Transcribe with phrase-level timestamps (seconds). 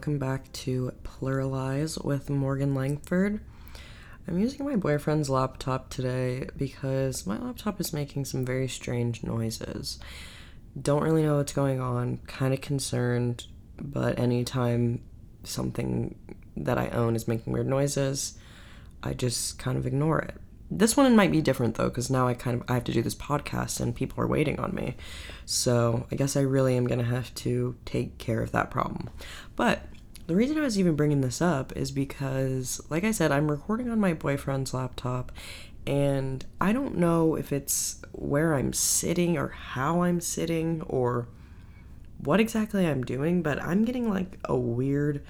[0.00, 3.38] welcome back to Pluralize with Morgan Langford.
[4.26, 9.98] I'm using my boyfriend's laptop today because my laptop is making some very strange noises.
[10.80, 13.46] Don't really know what's going on, kind of concerned,
[13.78, 15.02] but anytime
[15.44, 16.18] something
[16.56, 18.38] that I own is making weird noises,
[19.02, 20.40] I just kind of ignore it.
[20.70, 23.02] This one might be different though, because now I kind of I have to do
[23.02, 24.96] this podcast and people are waiting on me.
[25.44, 29.10] So I guess I really am gonna have to take care of that problem.
[29.56, 29.86] But
[30.28, 33.90] the reason I was even bringing this up is because, like I said, I'm recording
[33.90, 35.32] on my boyfriend's laptop,
[35.88, 41.26] and I don't know if it's where I'm sitting or how I'm sitting or
[42.18, 45.24] what exactly I'm doing, but I'm getting like a weird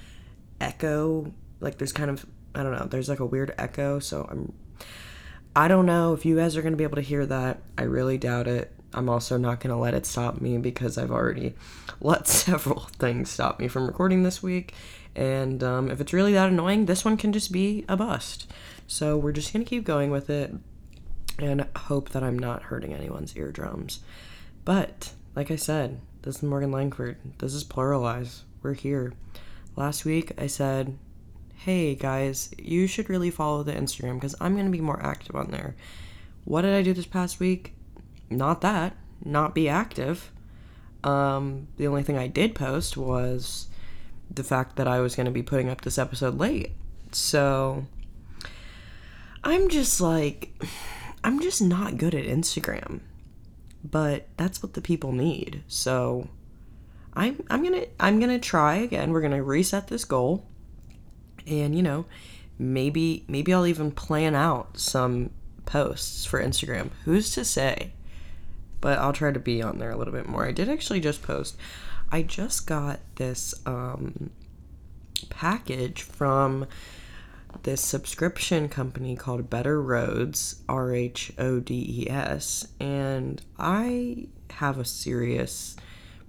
[0.61, 1.33] echo.
[1.61, 4.53] Like there's kind of I don't know, there's like a weird echo, so I'm
[5.55, 7.61] I don't know if you guys are going to be able to hear that.
[7.77, 8.73] I really doubt it.
[8.93, 11.55] I'm also not going to let it stop me because I've already
[12.01, 14.75] let several things stop me from recording this week.
[15.17, 18.51] And um, if it's really that annoying, this one can just be a bust.
[18.87, 20.55] So we're just going to keep going with it
[21.39, 24.01] and hope that I'm not hurting anyone's eardrums.
[24.65, 27.17] But, like I said, this is Morgan Langford.
[27.39, 28.43] This is Pluralize.
[28.63, 29.15] We're here.
[29.75, 30.97] Last week I said
[31.65, 35.37] hey guys, you should really follow the Instagram because I'm going to be more active
[35.37, 35.77] on there.
[36.47, 37.75] What did I do this past week?
[38.31, 38.97] Not that.
[39.23, 40.33] Not be active.
[41.05, 43.67] Um, the only thing I did post was
[44.31, 46.73] the fact that I was going to be putting up this episode late.
[47.13, 47.85] So
[49.45, 50.59] I'm just like,
[51.25, 53.01] I'm just not good at Instagram.
[53.85, 55.63] But that's what the people need.
[55.69, 56.29] So
[57.13, 59.11] I'm I'm gonna I'm gonna try again.
[59.11, 60.47] We're gonna reset this goal
[61.47, 62.05] and you know
[62.59, 65.31] maybe maybe i'll even plan out some
[65.67, 66.91] posts for instagram.
[67.05, 67.93] Who's to say?
[68.81, 70.47] But i'll try to be on there a little bit more.
[70.47, 71.57] I did actually just post
[72.13, 74.31] i just got this um,
[75.29, 76.67] package from
[77.63, 84.79] this subscription company called Better Rhodes R H O D E S, and I have
[84.79, 85.77] a serious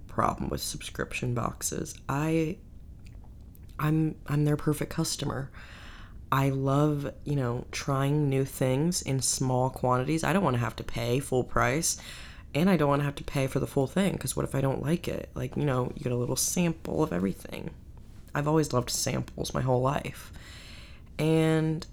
[0.08, 1.94] problem with subscription boxes.
[2.08, 2.58] I
[3.82, 5.50] I'm I'm their perfect customer.
[6.30, 10.24] I love, you know, trying new things in small quantities.
[10.24, 11.98] I don't want to have to pay full price
[12.54, 14.54] and I don't want to have to pay for the full thing because what if
[14.54, 15.28] I don't like it?
[15.34, 17.70] Like, you know, you get a little sample of everything.
[18.34, 20.32] I've always loved samples my whole life.
[21.18, 21.86] And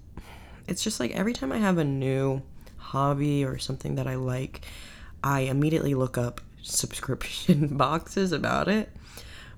[0.66, 2.42] it's just like every time I have a new
[2.76, 4.62] hobby or something that I like,
[5.22, 8.90] I immediately look up subscription boxes about it,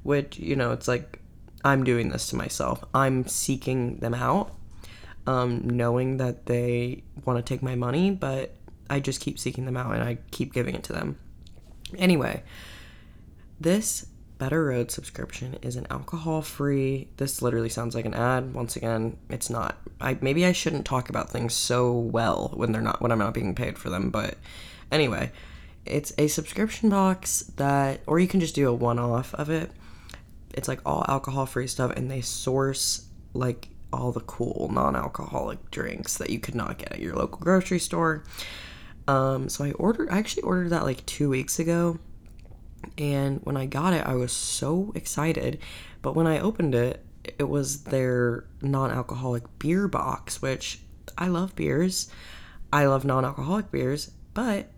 [0.03, 1.22] which, you know, it's like
[1.65, 2.84] I'm doing this to myself.
[2.93, 4.55] I'm seeking them out,
[5.27, 8.55] um, knowing that they want to take my money, but
[8.91, 11.19] I just keep seeking them out and I keep giving it to them.
[11.97, 12.43] Anyway,
[13.61, 14.06] this
[14.39, 17.09] Better Road subscription is an alcohol free.
[17.17, 18.55] This literally sounds like an ad.
[18.55, 19.77] Once again, it's not.
[20.00, 23.34] I maybe I shouldn't talk about things so well when they're not when I'm not
[23.34, 24.37] being paid for them, but
[24.91, 25.31] anyway,
[25.87, 29.71] it's a subscription box that or you can just do a one off of it
[30.54, 36.16] it's like all alcohol free stuff and they source like all the cool non-alcoholic drinks
[36.18, 38.24] that you could not get at your local grocery store.
[39.08, 41.98] Um, so I ordered I actually ordered that like 2 weeks ago.
[42.98, 45.58] And when I got it, I was so excited.
[46.02, 47.04] But when I opened it,
[47.38, 50.80] it was their non-alcoholic beer box, which
[51.16, 52.10] I love beers.
[52.72, 54.70] I love non-alcoholic beers, but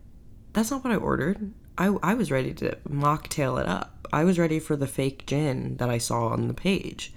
[0.53, 1.53] that's not what I ordered.
[1.79, 3.94] I, I was ready to mocktail it up.
[4.15, 7.13] I was ready for the fake gin that I saw on the page.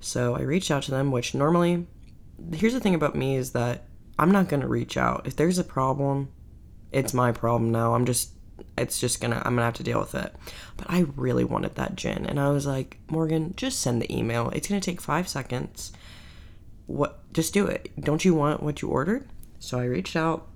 [0.00, 1.86] So I reached out to them, which normally,
[2.52, 3.84] here's the thing about me is that
[4.18, 5.26] I'm not going to reach out.
[5.26, 6.30] If there's a problem,
[6.90, 7.94] it's my problem now.
[7.94, 8.32] I'm just,
[8.76, 10.34] it's just gonna, I'm gonna have to deal with it.
[10.76, 12.26] But I really wanted that gin.
[12.26, 14.50] And I was like, Morgan, just send the email.
[14.50, 15.92] It's gonna take five seconds.
[16.86, 17.90] What, just do it.
[18.00, 19.28] Don't you want what you ordered?
[19.60, 20.48] So I reached out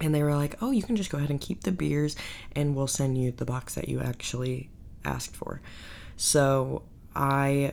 [0.00, 2.16] and they were like, oh, you can just go ahead and keep the beers
[2.52, 4.70] and we'll send you the box that you actually
[5.06, 5.60] asked for.
[6.16, 6.82] So
[7.14, 7.72] I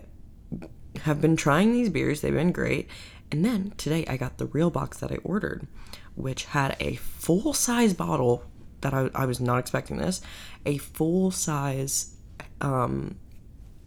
[1.01, 2.87] have been trying these beers, they've been great.
[3.31, 5.67] And then today I got the real box that I ordered,
[6.15, 8.43] which had a full size bottle
[8.81, 10.21] that I, I was not expecting this,
[10.65, 12.15] a full size
[12.61, 13.15] um,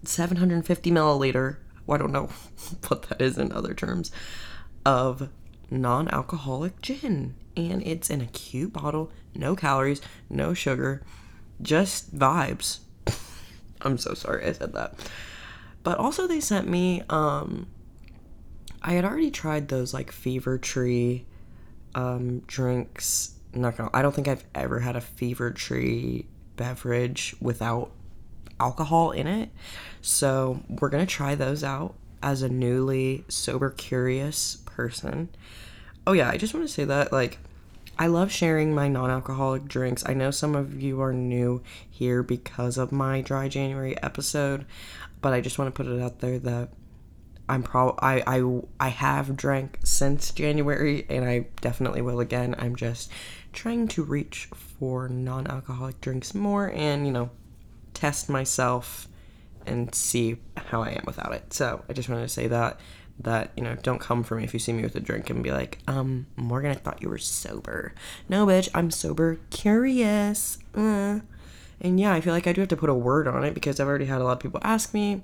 [0.02, 1.56] 750 milliliter,
[1.86, 2.30] well, I don't know
[2.88, 4.10] what that is in other terms,
[4.84, 5.28] of
[5.70, 7.34] non alcoholic gin.
[7.56, 11.02] And it's in a cute bottle, no calories, no sugar,
[11.62, 12.80] just vibes.
[13.82, 14.94] I'm so sorry I said that.
[15.82, 17.66] But also they sent me um
[18.82, 21.26] I had already tried those like fever tree
[21.94, 23.34] um drinks.
[23.54, 26.26] I'm not gonna I don't think I've ever had a fever tree
[26.56, 27.92] beverage without
[28.58, 29.50] alcohol in it.
[30.00, 35.28] So we're gonna try those out as a newly sober curious person.
[36.06, 37.38] Oh yeah, I just want to say that like
[37.98, 40.04] I love sharing my non-alcoholic drinks.
[40.06, 44.66] I know some of you are new here because of my dry January episode,
[45.22, 46.70] but I just want to put it out there that
[47.48, 52.54] I'm pro I, I I have drank since January and I definitely will again.
[52.58, 53.10] I'm just
[53.52, 54.48] trying to reach
[54.78, 57.30] for non-alcoholic drinks more and, you know,
[57.94, 59.08] test myself
[59.64, 61.52] and see how I am without it.
[61.52, 62.78] So, I just wanted to say that
[63.20, 65.42] that, you know, don't come for me if you see me with a drink and
[65.42, 67.94] be like, um, Morgan, I thought you were sober.
[68.28, 70.58] No, bitch, I'm sober curious.
[70.74, 71.20] Uh.
[71.80, 73.80] And yeah, I feel like I do have to put a word on it because
[73.80, 75.22] I've already had a lot of people ask me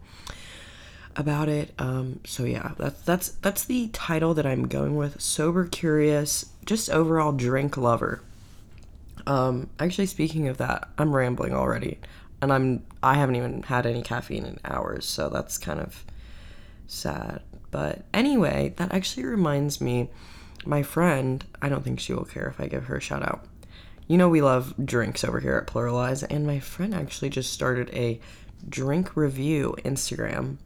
[1.17, 1.73] about it.
[1.79, 5.21] Um, so yeah, that's that's that's the title that I'm going with.
[5.21, 8.23] Sober curious, just overall drink lover.
[9.27, 11.99] Um, actually, speaking of that, I'm rambling already,
[12.41, 16.05] and I'm I haven't even had any caffeine in hours, so that's kind of
[16.87, 17.43] sad.
[17.73, 20.11] But anyway, that actually reminds me,
[20.65, 21.45] my friend.
[21.61, 23.45] I don't think she will care if I give her a shout out.
[24.07, 27.91] You know we love drinks over here at Pluralize, and my friend actually just started
[27.93, 28.21] a
[28.69, 30.59] drink review Instagram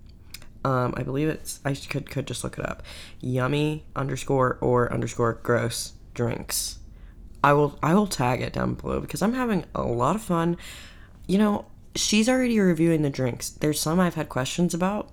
[0.66, 2.82] um, I believe it's I could could just look it up.
[3.20, 6.78] Yummy underscore or underscore gross drinks.
[7.44, 10.56] I will I will tag it down below because I'm having a lot of fun.
[11.28, 13.48] You know, she's already reviewing the drinks.
[13.48, 15.10] There's some I've had questions about.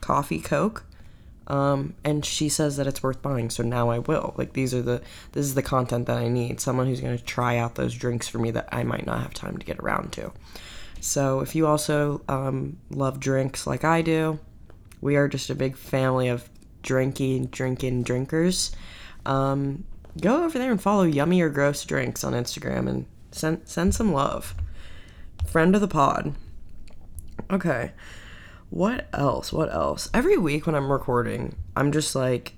[0.00, 0.84] Coffee, Coke.
[1.46, 4.34] Um, and she says that it's worth buying, so now I will.
[4.36, 5.02] Like these are the
[5.32, 6.60] this is the content that I need.
[6.60, 9.56] Someone who's gonna try out those drinks for me that I might not have time
[9.56, 10.32] to get around to.
[11.00, 14.38] So if you also um, love drinks like I do,
[15.00, 16.48] we are just a big family of
[16.82, 18.70] drinking, drinking drinkers.
[19.26, 19.84] Um,
[20.20, 24.12] go over there and follow Yummy or Gross Drinks on Instagram and send send some
[24.12, 24.54] love.
[25.46, 26.34] Friend of the pod.
[27.50, 27.92] Okay.
[28.70, 29.52] What else?
[29.52, 30.08] What else?
[30.14, 32.54] Every week when I'm recording, I'm just like,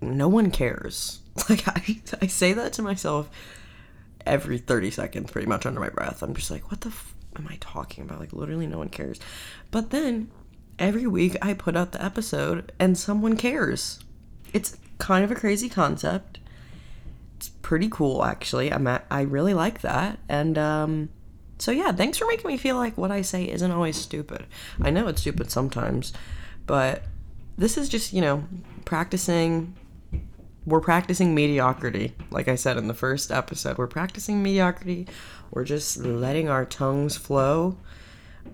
[0.00, 1.18] no one cares.
[1.48, 3.30] Like I, I say that to myself
[4.26, 6.22] every 30 seconds, pretty much under my breath.
[6.22, 8.20] I'm just like, what the f- am I talking about?
[8.20, 9.18] Like literally, no one cares.
[9.70, 10.30] But then
[10.78, 14.00] every week I put out the episode and someone cares.
[14.52, 16.40] It's kind of a crazy concept.
[17.36, 18.70] It's pretty cool actually.
[18.70, 20.18] I'm at, I really like that.
[20.28, 21.08] And um
[21.60, 24.46] so yeah, thanks for making me feel like what I say isn't always stupid.
[24.80, 26.12] I know it's stupid sometimes,
[26.66, 27.02] but
[27.58, 28.44] this is just, you know,
[28.84, 29.76] practicing
[30.66, 32.14] we're practicing mediocrity.
[32.30, 35.06] Like I said in the first episode, we're practicing mediocrity.
[35.50, 37.76] We're just letting our tongues flow.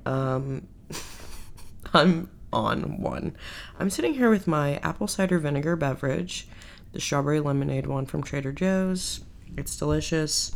[0.04, 0.66] Um
[1.94, 3.36] I'm on one.
[3.78, 6.48] I'm sitting here with my apple cider vinegar beverage,
[6.92, 9.20] the strawberry lemonade one from Trader Joe's.
[9.56, 10.54] It's delicious.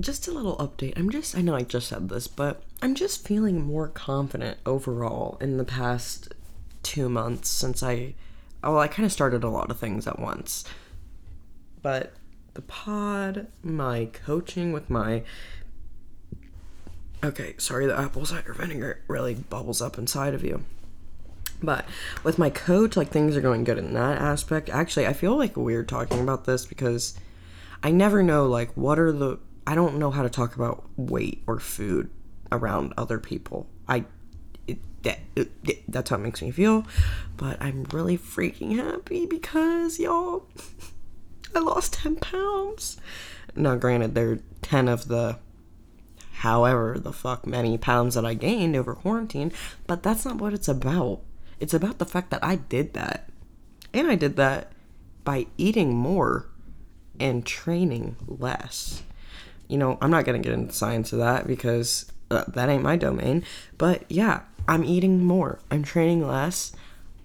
[0.00, 0.98] Just a little update.
[0.98, 5.38] I'm just, I know I just said this, but I'm just feeling more confident overall
[5.40, 6.34] in the past
[6.82, 8.14] two months since I,
[8.62, 10.64] well, I kind of started a lot of things at once.
[11.80, 12.14] But
[12.54, 15.22] the pod, my coaching with my
[17.24, 20.62] Okay, sorry, the apple cider vinegar really bubbles up inside of you.
[21.62, 21.86] But
[22.22, 24.68] with my coach, like things are going good in that aspect.
[24.68, 27.14] Actually, I feel like weird talking about this because
[27.82, 31.42] I never know like what are the I don't know how to talk about weight
[31.46, 32.10] or food
[32.52, 33.66] around other people.
[33.88, 34.04] I
[35.02, 35.18] that,
[35.86, 36.86] that's how it makes me feel.
[37.36, 40.48] But I'm really freaking happy because y'all,
[41.54, 42.96] I lost ten pounds.
[43.54, 45.38] Now, granted, they're ten of the
[46.38, 49.52] however the fuck many pounds that I gained over quarantine,
[49.86, 51.20] but that's not what it's about.
[51.60, 53.28] It's about the fact that I did that.
[53.92, 54.72] And I did that
[55.22, 56.48] by eating more
[57.20, 59.02] and training less.
[59.68, 62.82] You know, I'm not going to get into science of that because uh, that ain't
[62.82, 63.44] my domain,
[63.78, 65.58] but yeah, I'm eating more.
[65.70, 66.72] I'm training less.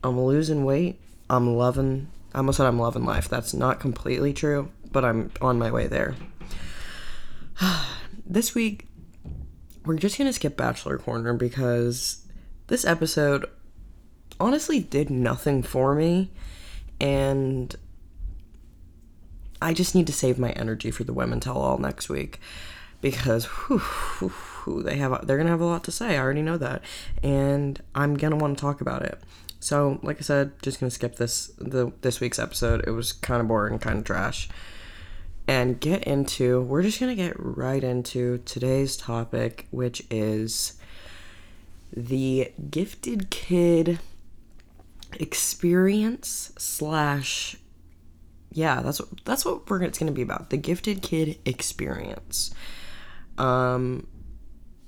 [0.03, 0.99] I'm losing weight.
[1.29, 3.27] I'm loving I almost said I'm loving life.
[3.27, 6.15] That's not completely true, but I'm on my way there.
[8.25, 8.85] this week
[9.85, 12.23] we're just gonna skip Bachelor Corner because
[12.67, 13.45] this episode
[14.39, 16.29] honestly did nothing for me,
[17.01, 17.75] and
[19.61, 22.39] I just need to save my energy for the women tell all next week
[23.01, 26.17] because whew, whew, whew, they have they're gonna have a lot to say.
[26.17, 26.81] I already know that,
[27.23, 29.19] and I'm gonna want to talk about it.
[29.59, 32.83] So, like I said, just gonna skip this the this week's episode.
[32.87, 34.49] It was kind of boring, kind of trash
[35.49, 40.73] and get into, we're just to get right into today's topic, which is
[41.91, 43.97] the gifted kid
[45.13, 47.55] experience slash
[48.51, 52.53] yeah that's what that's what we're it's going to be about the gifted kid experience
[53.37, 54.07] um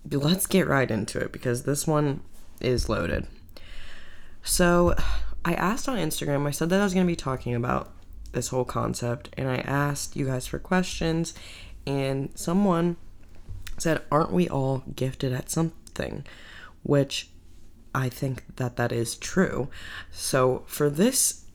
[0.09, 2.21] let's get right into it because this one
[2.59, 3.27] is loaded.
[4.43, 4.95] So,
[5.43, 7.91] I asked on Instagram, I said that I was going to be talking about
[8.31, 11.33] this whole concept, and I asked you guys for questions,
[11.85, 12.97] and someone
[13.77, 16.25] said, Aren't we all gifted at something?
[16.83, 17.29] Which
[17.93, 19.69] I think that that is true.
[20.11, 21.45] So, for this,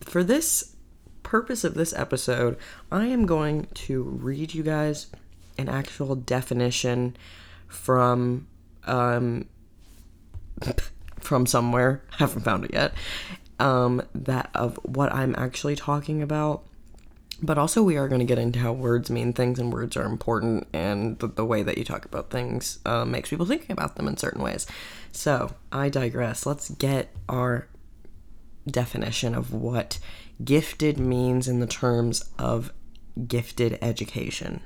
[0.00, 0.74] for this
[1.22, 2.56] purpose of this episode,
[2.90, 5.08] I am going to read you guys
[5.58, 7.16] an actual definition
[7.66, 8.46] from
[8.86, 9.46] um,
[11.20, 12.02] from somewhere.
[12.12, 12.92] Haven't found it yet.
[13.58, 16.64] Um, that of what I'm actually talking about.
[17.40, 20.04] But also, we are going to get into how words mean things and words are
[20.04, 23.94] important, and the, the way that you talk about things uh, makes people thinking about
[23.94, 24.66] them in certain ways.
[25.12, 26.46] So, I digress.
[26.46, 27.68] Let's get our
[28.66, 30.00] definition of what
[30.44, 32.72] gifted means in the terms of
[33.26, 34.60] gifted education.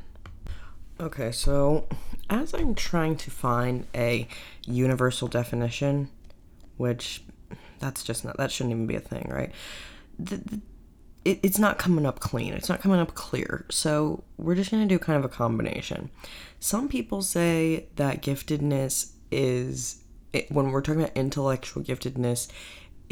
[1.00, 1.88] Okay, so
[2.30, 4.28] as I'm trying to find a
[4.66, 6.08] universal definition,
[6.76, 7.24] which
[7.80, 9.50] that's just not, that shouldn't even be a thing, right?
[10.18, 10.60] The, the,
[11.24, 12.52] it, it's not coming up clean.
[12.52, 13.66] It's not coming up clear.
[13.70, 16.10] So we're just going to do kind of a combination.
[16.60, 20.02] Some people say that giftedness is,
[20.32, 22.48] it, when we're talking about intellectual giftedness,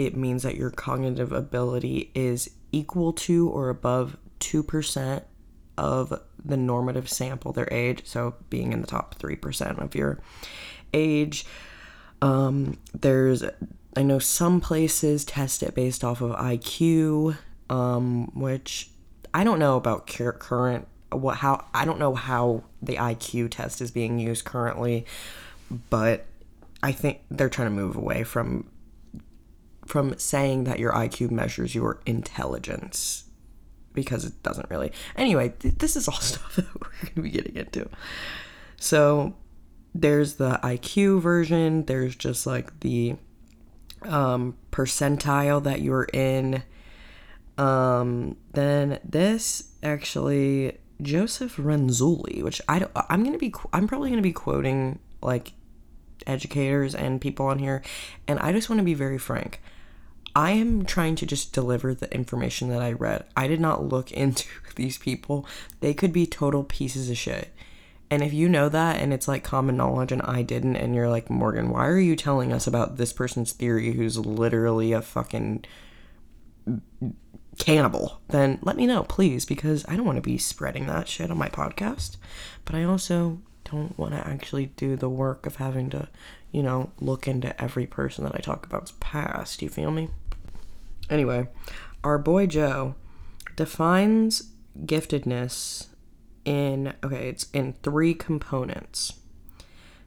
[0.07, 5.23] it means that your cognitive ability is equal to or above 2%
[5.77, 8.03] of the normative sample, their age.
[8.05, 10.21] So being in the top 3% of your
[10.93, 11.45] age.
[12.23, 13.43] Um, there's,
[13.97, 17.37] I know some places test it based off of IQ
[17.71, 18.91] um, which
[19.33, 23.91] I don't know about current what how I don't know how the IQ test is
[23.91, 25.07] being used currently,
[25.89, 26.27] but
[26.83, 28.69] I think they're trying to move away from
[29.91, 33.25] from saying that your IQ measures your intelligence
[33.93, 34.93] because it doesn't really.
[35.17, 37.89] Anyway, th- this is all stuff that we're going to be getting into.
[38.77, 39.35] So
[39.95, 43.17] there's the IQ version, there's just like the
[44.03, 46.63] um, percentile that you're in
[47.61, 54.23] um, then this actually Joseph Renzulli, which I don't, I'm gonna be I'm probably gonna
[54.23, 55.53] be quoting like
[56.27, 57.83] educators and people on here,
[58.27, 59.61] and I just want to be very frank.
[60.35, 63.25] I am trying to just deliver the information that I read.
[63.37, 65.47] I did not look into these people.
[65.81, 67.53] They could be total pieces of shit.
[68.13, 71.09] And if you know that and it's like common knowledge and I didn't, and you're
[71.09, 75.65] like, Morgan, why are you telling us about this person's theory who's literally a fucking
[77.59, 81.31] cannibal, then let me know, please, because I don't want to be spreading that shit
[81.31, 82.17] on my podcast.
[82.65, 86.09] But I also don't want to actually do the work of having to,
[86.51, 89.63] you know, look into every person that I talk about's past.
[89.63, 90.09] You feel me?
[91.11, 91.49] Anyway,
[92.03, 92.95] our boy Joe
[93.57, 94.51] defines
[94.87, 95.89] giftedness
[96.45, 99.15] in, okay, it's in three components.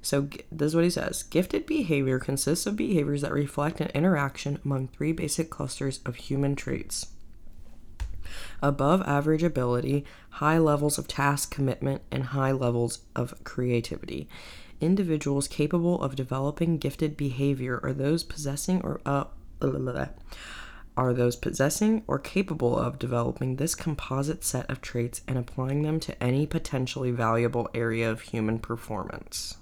[0.02, 4.60] So, this is what he says Gifted behavior consists of behaviors that reflect an interaction
[4.66, 7.08] among three basic clusters of human traits
[8.62, 14.28] above average ability, high levels of task commitment, and high levels of creativity.
[14.82, 19.26] Individuals capable of developing gifted behavior are those possessing or uh,
[20.96, 26.00] are those possessing or capable of developing this composite set of traits and applying them
[26.00, 29.58] to any potentially valuable area of human performance.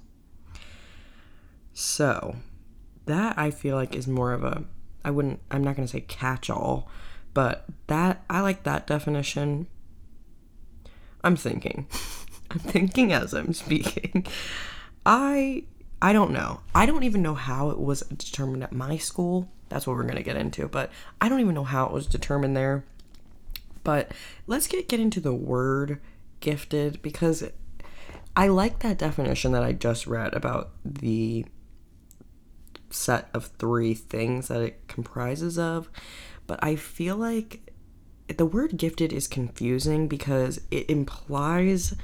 [1.74, 2.36] So,
[3.06, 4.66] that I feel like is more of a
[5.04, 6.90] I wouldn't I'm not going to say catch all,
[7.34, 9.68] but that, I like that definition.
[11.24, 11.88] I'm thinking.
[12.52, 14.28] I'm thinking as I'm speaking.
[15.06, 15.64] I
[16.02, 16.62] I don't know.
[16.74, 19.52] I don't even know how it was determined at my school.
[19.70, 22.08] That's what we're going to get into, but I don't even know how it was
[22.08, 22.84] determined there.
[23.84, 24.12] But
[24.48, 26.00] let's get get into the word
[26.40, 27.44] gifted because
[28.36, 31.46] I like that definition that I just read about the
[32.90, 35.90] set of three things that it comprises of
[36.52, 37.72] but I feel like
[38.28, 41.96] the word gifted is confusing because it implies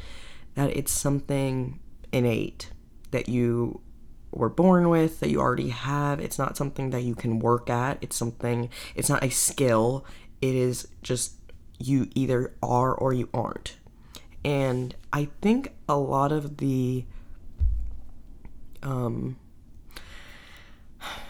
[0.56, 1.80] that it's something
[2.14, 2.72] innate
[3.12, 3.82] that you
[4.38, 6.20] were born with, that you already have.
[6.20, 7.98] It's not something that you can work at.
[8.02, 10.06] It's something, it's not a skill.
[10.42, 11.34] It is just
[11.80, 13.78] you either are or you aren't.
[14.46, 17.06] And I think a lot of the
[18.84, 19.38] um,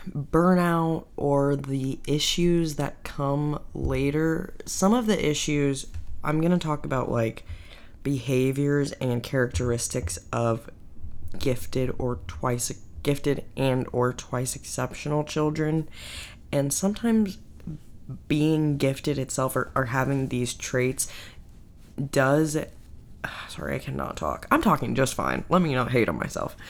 [0.10, 5.88] burnout or the issues that come later, some of the issues
[6.24, 7.46] I'm going to talk about like
[8.04, 10.70] behaviors and characteristics of
[11.38, 12.70] gifted or twice
[13.04, 15.88] gifted and or twice exceptional children
[16.52, 17.38] and sometimes
[18.28, 21.08] being gifted itself or, or having these traits
[22.12, 22.58] does
[23.50, 24.48] sorry, I cannot talk.
[24.52, 25.44] I'm talking just fine.
[25.50, 26.56] Let me not hate on myself.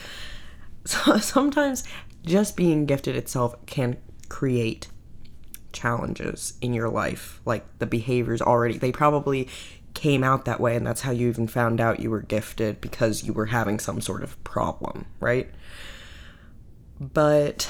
[0.84, 1.84] So sometimes
[2.24, 3.98] just being gifted itself can
[4.30, 4.88] create
[5.72, 7.42] challenges in your life.
[7.44, 9.48] Like the behaviors already, they probably
[9.92, 13.24] came out that way, and that's how you even found out you were gifted because
[13.24, 15.50] you were having some sort of problem, right?
[17.00, 17.68] But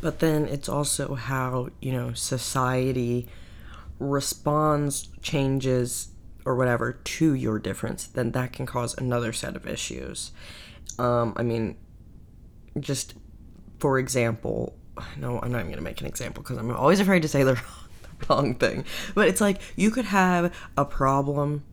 [0.00, 3.26] but then it's also how, you know, society
[3.98, 6.08] responds, changes,
[6.44, 10.30] or whatever to your difference, then that can cause another set of issues.
[10.98, 11.76] Um, I mean,
[12.78, 13.14] just
[13.78, 14.76] for example,
[15.16, 17.54] no, I'm not even gonna make an example because I'm always afraid to say the
[17.54, 17.64] wrong,
[18.02, 18.84] the wrong thing.
[19.14, 21.64] But it's like you could have a problem,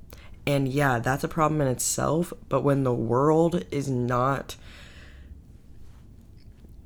[0.47, 2.33] and yeah, that's a problem in itself.
[2.49, 4.55] But when the world is not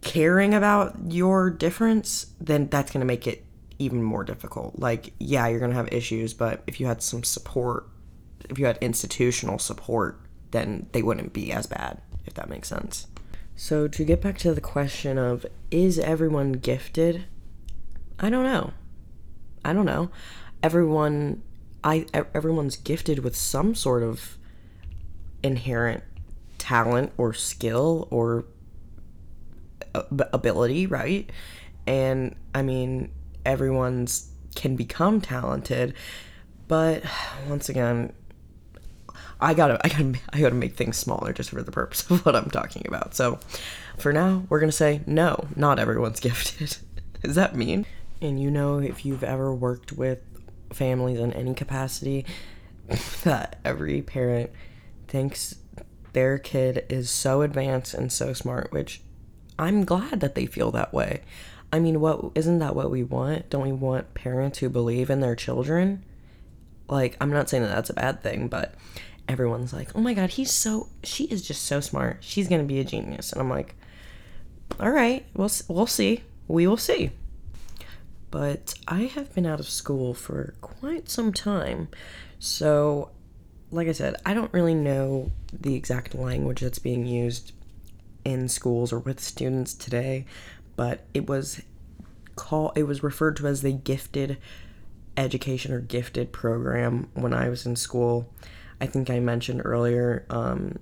[0.01, 3.43] caring about your difference, then that's gonna make it
[3.79, 4.79] even more difficult.
[4.79, 7.87] Like, yeah, you're gonna have issues, but if you had some support,
[8.49, 10.19] if you had institutional support,
[10.51, 13.07] then they wouldn't be as bad, if that makes sense.
[13.55, 17.25] So, to get back to the question of is everyone gifted?
[18.19, 18.73] I don't know.
[19.65, 20.11] I don't know.
[20.61, 21.41] Everyone
[21.83, 24.37] I everyone's gifted with some sort of
[25.43, 26.03] inherent
[26.57, 28.45] talent or skill or
[30.33, 31.29] ability, right?
[31.85, 33.11] And I mean,
[33.45, 35.93] everyone's can become talented,
[36.67, 37.03] but
[37.49, 38.13] once again,
[39.39, 42.35] I gotta, I gotta, I gotta make things smaller just for the purpose of what
[42.35, 43.15] I'm talking about.
[43.15, 43.39] So,
[43.97, 46.77] for now, we're gonna say no, not everyone's gifted.
[47.23, 47.85] Is that mean?
[48.21, 50.19] And you know, if you've ever worked with
[50.71, 52.25] families in any capacity,
[53.23, 54.51] that every parent
[55.07, 55.55] thinks
[56.13, 59.01] their kid is so advanced and so smart, which
[59.59, 61.21] I'm glad that they feel that way.
[61.71, 63.49] I mean, what isn't that what we want?
[63.49, 66.03] Don't we want parents who believe in their children?
[66.87, 68.75] Like, I'm not saying that that's a bad thing, but
[69.27, 72.17] everyone's like, "Oh my god, he's so she is just so smart.
[72.21, 73.75] She's going to be a genius." And I'm like,
[74.79, 76.23] "All right, we'll we'll see.
[76.47, 77.11] We will see."
[78.31, 81.87] But I have been out of school for quite some time.
[82.39, 83.09] So,
[83.71, 87.53] like I said, I don't really know the exact language that's being used
[88.27, 90.25] in schools or with students today,
[90.75, 91.61] but it was
[92.35, 94.37] call it was referred to as the gifted
[95.15, 98.29] education or gifted program when I was in school.
[98.81, 100.25] I think I mentioned earlier.
[100.29, 100.77] Um,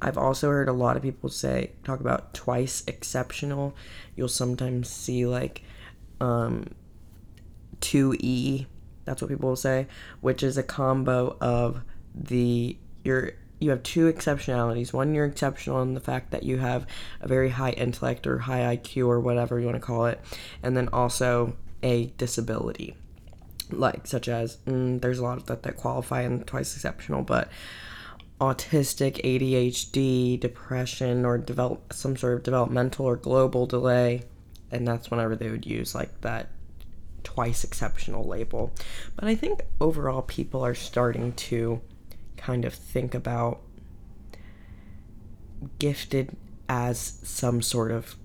[0.00, 3.76] I've also heard a lot of people say talk about twice exceptional.
[4.16, 5.62] You'll sometimes see like
[6.22, 6.70] um,
[7.80, 8.64] 2E.
[9.04, 9.88] That's what people will say,
[10.22, 11.82] which is a combo of
[12.14, 14.92] the your you have two exceptionalities.
[14.92, 16.86] One, you're exceptional in the fact that you have
[17.20, 20.20] a very high intellect or high IQ or whatever you want to call it,
[20.62, 22.96] and then also a disability,
[23.70, 27.48] like such as mm, there's a lot of that that qualify and twice exceptional, but
[28.40, 34.22] autistic, ADHD, depression, or develop some sort of developmental or global delay,
[34.70, 36.48] and that's whenever they would use like that
[37.24, 38.72] twice exceptional label.
[39.16, 41.80] But I think overall people are starting to
[42.38, 43.60] kind of think about
[45.78, 46.36] gifted
[46.68, 48.16] as some sort of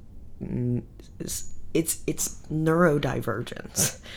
[1.74, 4.00] it's it's neurodivergence.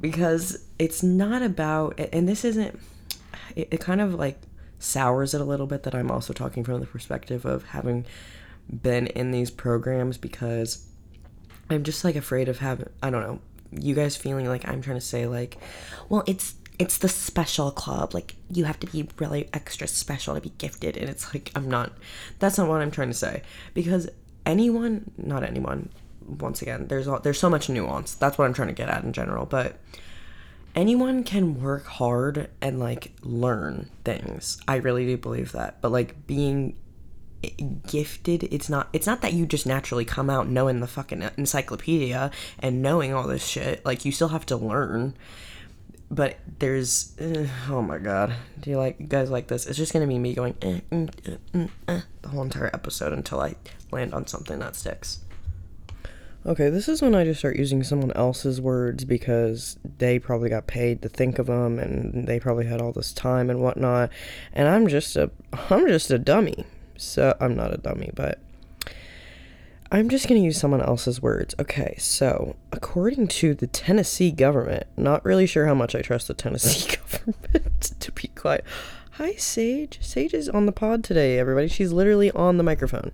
[0.00, 2.78] Because it's not about and this isn't
[3.56, 4.38] it, it kind of like
[4.78, 8.06] sours it a little bit that I'm also talking from the perspective of having
[8.70, 10.86] been in these programs because
[11.68, 13.40] I'm just like afraid of having I don't know
[13.72, 15.58] you guys feeling like I'm trying to say like
[16.08, 18.14] well it's it's the special club.
[18.14, 20.96] Like you have to be really extra special to be gifted.
[20.96, 21.92] And it's like I'm not
[22.38, 23.42] that's not what I'm trying to say.
[23.74, 24.08] Because
[24.46, 25.90] anyone not anyone,
[26.26, 28.14] once again, there's all, there's so much nuance.
[28.14, 29.46] That's what I'm trying to get at in general.
[29.46, 29.78] But
[30.74, 34.60] anyone can work hard and like learn things.
[34.68, 35.80] I really do believe that.
[35.80, 36.76] But like being
[37.86, 42.32] gifted it's not it's not that you just naturally come out knowing the fucking encyclopedia
[42.58, 45.14] and knowing all this shit like you still have to learn
[46.10, 48.34] but there's uh, oh my god.
[48.60, 49.66] Do you like you guys like this?
[49.66, 53.12] It's just gonna be me going eh, mm, eh, mm, eh, the whole entire episode
[53.12, 53.54] until i
[53.90, 55.20] land on something that sticks.
[56.46, 60.66] Okay this is when i just start using someone else's words because they probably got
[60.66, 64.10] paid to think of them and they probably had all this time and whatnot.
[64.52, 65.30] And i'm just a
[65.68, 66.64] i'm just a dummy.
[66.96, 68.40] So i'm not a dummy but
[69.90, 71.54] I'm just going to use someone else's words.
[71.58, 76.34] Okay, so according to the Tennessee government, not really sure how much I trust the
[76.34, 78.64] Tennessee government, to be quiet.
[79.12, 79.98] Hi, Sage.
[80.02, 81.68] Sage is on the pod today, everybody.
[81.68, 83.12] She's literally on the microphone.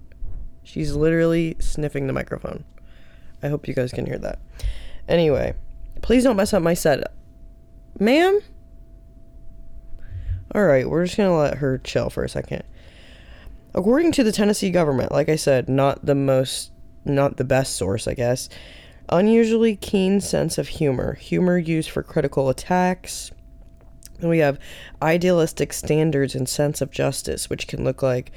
[0.65, 2.65] She's literally sniffing the microphone.
[3.41, 4.41] I hope you guys can hear that.
[5.07, 5.55] Anyway,
[6.03, 7.15] please don't mess up my setup.
[8.01, 8.41] Ma'am?
[10.53, 12.65] All right, we're just going to let her chill for a second.
[13.75, 16.71] According to the Tennessee government, like I said, not the most,
[17.05, 18.49] not the best source, I guess,
[19.09, 23.33] unusually keen sense of humor, humor used for critical attacks.
[24.21, 24.61] And we have
[25.03, 28.31] idealistic standards and sense of justice, which can look like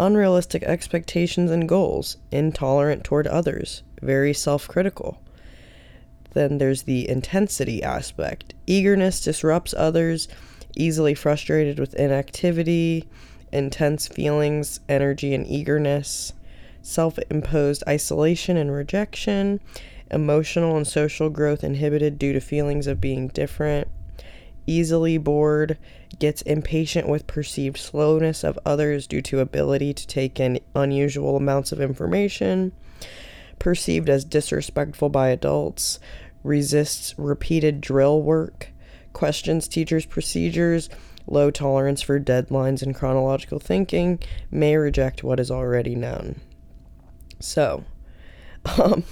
[0.00, 5.22] unrealistic expectations and goals, intolerant toward others, very self critical.
[6.32, 8.54] Then there's the intensity aspect.
[8.66, 10.26] Eagerness disrupts others,
[10.76, 13.08] easily frustrated with inactivity,
[13.52, 16.32] intense feelings, energy, and eagerness,
[16.82, 19.60] self imposed isolation and rejection,
[20.10, 23.88] emotional and social growth inhibited due to feelings of being different,
[24.66, 25.78] easily bored,
[26.18, 31.72] gets impatient with perceived slowness of others due to ability to take in unusual amounts
[31.72, 32.72] of information,
[33.58, 35.98] perceived as disrespectful by adults,
[36.42, 38.68] resists repeated drill work,
[39.12, 40.88] questions teachers' procedures,
[41.30, 44.18] low tolerance for deadlines and chronological thinking,
[44.50, 46.40] may reject what is already known.
[47.38, 47.84] So,
[48.78, 49.04] um,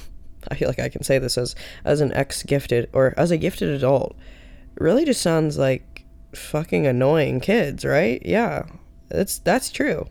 [0.48, 1.54] I feel like I can say this as
[1.84, 4.16] as an ex gifted or as a gifted adult.
[4.76, 6.04] Really just sounds like
[6.34, 8.20] fucking annoying kids, right?
[8.24, 8.66] Yeah.
[9.08, 10.06] That's that's true.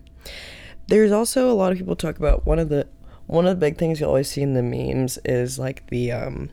[0.88, 2.88] There's also a lot of people talk about one of the
[3.26, 6.50] one of the big things you always see in the memes is like the um,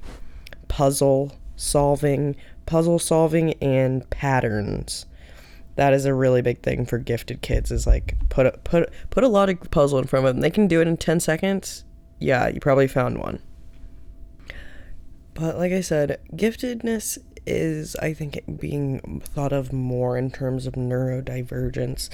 [0.67, 5.05] puzzle solving, puzzle solving and patterns.
[5.75, 7.71] That is a really big thing for gifted kids.
[7.71, 10.41] Is like put a, put put a lot of puzzle in front of them.
[10.41, 11.83] They can do it in ten seconds.
[12.19, 13.41] Yeah, you probably found one.
[15.33, 20.75] But like I said, giftedness is, I think, being thought of more in terms of
[20.75, 22.09] neurodivergence.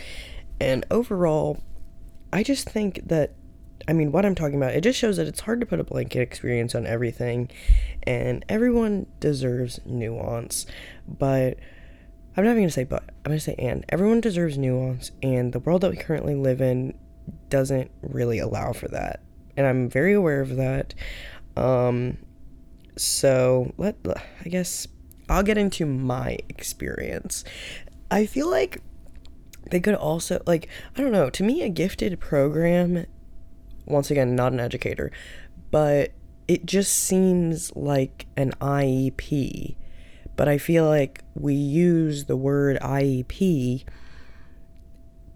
[0.59, 1.61] And overall,
[2.33, 3.33] I just think that,
[3.87, 5.83] I mean, what I'm talking about, it just shows that it's hard to put a
[5.83, 7.51] blanket experience on everything.
[8.03, 10.65] And everyone deserves nuance.
[11.07, 11.57] But
[12.35, 13.85] I'm not even to say but, I'm to say and.
[13.89, 15.11] Everyone deserves nuance.
[15.21, 16.97] And the world that we currently live in
[17.49, 19.21] doesn't really allow for that.
[19.57, 20.93] And I'm very aware of that.
[21.57, 22.17] Um,
[22.97, 24.87] so let I guess
[25.29, 27.43] I'll get into my experience.
[28.09, 28.81] I feel like
[29.69, 33.05] they could also like I don't know, to me a gifted program
[33.85, 35.11] once again not an educator,
[35.69, 36.11] but
[36.47, 39.75] it just seems like an IEP.
[40.35, 43.83] But I feel like we use the word IEP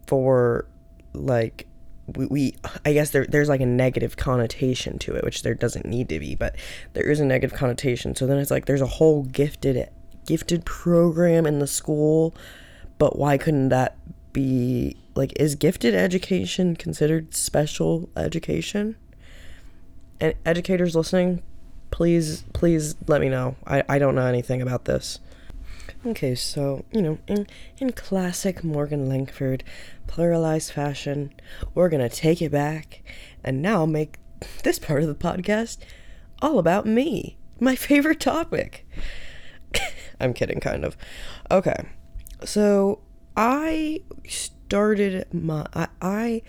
[0.08, 0.68] for
[1.14, 1.68] like
[2.08, 2.56] we, we
[2.86, 6.20] I guess there there's like a negative connotation to it, which there doesn't need to
[6.20, 6.56] be, but
[6.94, 8.16] there is a negative connotation.
[8.16, 9.90] So then it's like there's a whole gifted
[10.26, 12.36] gifted program in the school,
[12.98, 13.98] but why couldn't that
[14.34, 18.96] be like is gifted education considered special education?
[20.20, 21.44] And educators listening,
[21.96, 23.56] please please let me know.
[23.66, 25.20] I, I don't know anything about this.
[26.06, 29.64] Okay, so, you know, in, in classic Morgan Langford
[30.06, 31.34] pluralized fashion,
[31.74, 33.02] we're gonna take it back
[33.46, 34.18] and now make
[34.64, 35.78] this part of the podcast
[36.42, 38.86] all about me, my favorite topic.
[40.20, 40.98] I'm kidding, kind of.
[41.50, 41.86] Okay,
[42.44, 43.00] so
[43.38, 45.66] I started my.
[45.74, 46.42] I, I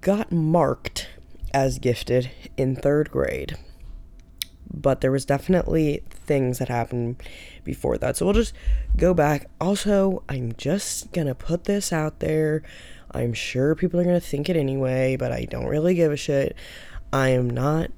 [0.00, 1.10] got marked
[1.52, 3.58] as gifted in third grade
[4.80, 7.22] but there was definitely things that happened
[7.62, 8.16] before that.
[8.16, 8.54] So we'll just
[8.96, 9.48] go back.
[9.60, 12.62] Also, I'm just going to put this out there.
[13.10, 16.16] I'm sure people are going to think it anyway, but I don't really give a
[16.16, 16.56] shit.
[17.12, 17.90] I am not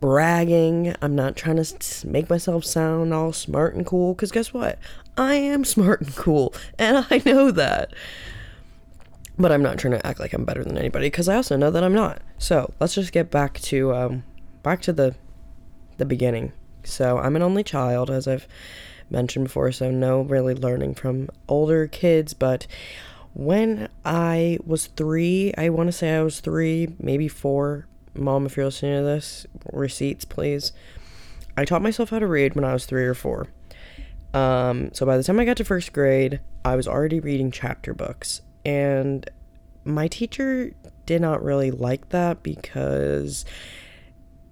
[0.00, 0.94] bragging.
[1.00, 4.78] I'm not trying to make myself sound all smart and cool cuz guess what?
[5.16, 7.94] I am smart and cool, and I know that.
[9.38, 11.70] But I'm not trying to act like I'm better than anybody cuz I also know
[11.70, 12.20] that I'm not.
[12.36, 14.24] So, let's just get back to um
[14.62, 15.14] back to the
[15.98, 16.52] the beginning.
[16.84, 18.46] So I'm an only child, as I've
[19.10, 22.34] mentioned before, so no really learning from older kids.
[22.34, 22.66] But
[23.32, 27.86] when I was three, I want to say I was three, maybe four.
[28.14, 30.72] Mom, if you're listening to this, receipts, please.
[31.56, 33.48] I taught myself how to read when I was three or four.
[34.32, 37.94] Um, so by the time I got to first grade, I was already reading chapter
[37.94, 38.42] books.
[38.64, 39.28] And
[39.84, 40.72] my teacher
[41.06, 43.44] did not really like that because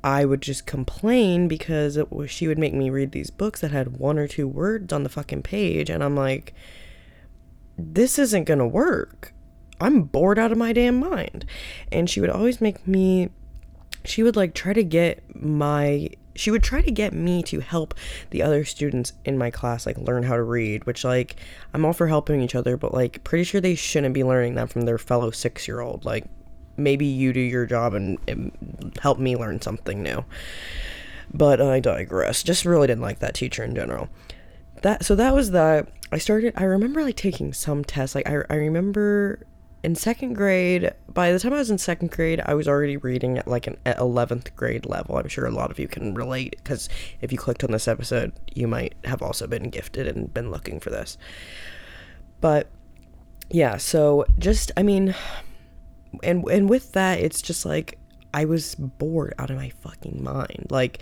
[0.05, 3.99] I would just complain because was, she would make me read these books that had
[3.99, 6.55] one or two words on the fucking page, and I'm like,
[7.79, 9.33] this isn't gonna work.
[9.81, 11.45] I'm bored out of my damn mind.
[11.91, 13.31] And she would always make me,
[14.05, 17.95] she would like try to get my, she would try to get me to help
[18.31, 21.37] the other students in my class like learn how to read, which like
[21.75, 24.71] I'm all for helping each other, but like pretty sure they shouldn't be learning that
[24.71, 26.05] from their fellow six year old.
[26.05, 26.27] Like,
[26.77, 30.25] maybe you do your job and, and help me learn something new.
[31.33, 32.43] But I digress.
[32.43, 34.09] Just really didn't like that teacher in general.
[34.83, 38.43] that so that was the I started I remember like taking some tests like I,
[38.51, 39.47] I remember
[39.83, 43.39] in second grade by the time I was in second grade I was already reading
[43.39, 46.89] at like an 11th grade level I'm sure a lot of you can relate because
[47.21, 50.79] if you clicked on this episode you might have also been gifted and been looking
[50.81, 51.17] for this
[52.41, 52.69] but
[53.51, 55.15] yeah so just I mean
[56.23, 57.99] and and with that it's just like
[58.35, 60.69] I was bored out of my fucking mind.
[60.71, 61.01] Like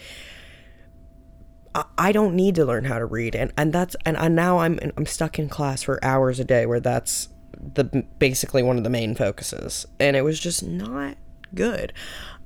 [1.96, 3.36] I don't need to learn how to read.
[3.36, 6.66] And and that's and, and now I'm I'm stuck in class for hours a day
[6.66, 9.86] where that's the basically one of the main focuses.
[10.00, 11.16] And it was just not
[11.54, 11.92] good.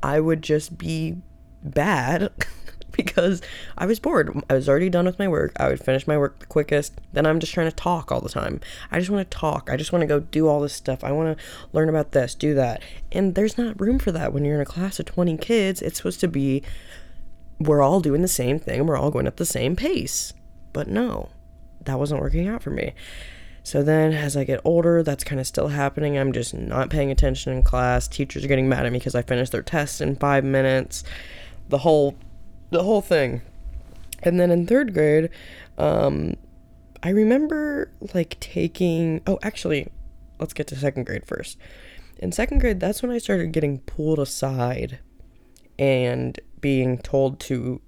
[0.02, 1.16] I would just be
[1.62, 2.30] bad
[2.96, 3.42] because
[3.76, 4.42] I was bored.
[4.48, 5.52] I was already done with my work.
[5.56, 6.94] I would finish my work the quickest.
[7.12, 8.60] Then I'm just trying to talk all the time.
[8.90, 9.68] I just want to talk.
[9.70, 11.04] I just want to go do all this stuff.
[11.04, 12.82] I want to learn about this, do that.
[13.12, 15.82] And there's not room for that when you're in a class of 20 kids.
[15.82, 16.62] It's supposed to be
[17.60, 20.32] we're all doing the same thing, we're all going at the same pace.
[20.72, 21.28] But no,
[21.84, 22.94] that wasn't working out for me.
[23.62, 26.18] So then as I get older, that's kind of still happening.
[26.18, 28.06] I'm just not paying attention in class.
[28.06, 31.02] Teachers are getting mad at me because I finished their test in 5 minutes.
[31.70, 32.14] The whole
[32.74, 33.40] the whole thing.
[34.22, 35.30] And then in 3rd grade,
[35.78, 36.36] um
[37.02, 39.88] I remember like taking oh, actually,
[40.38, 41.58] let's get to 2nd grade first.
[42.18, 45.00] In 2nd grade, that's when I started getting pulled aside
[45.78, 47.80] and being told to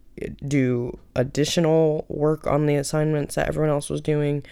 [0.46, 4.44] do additional work on the assignments that everyone else was doing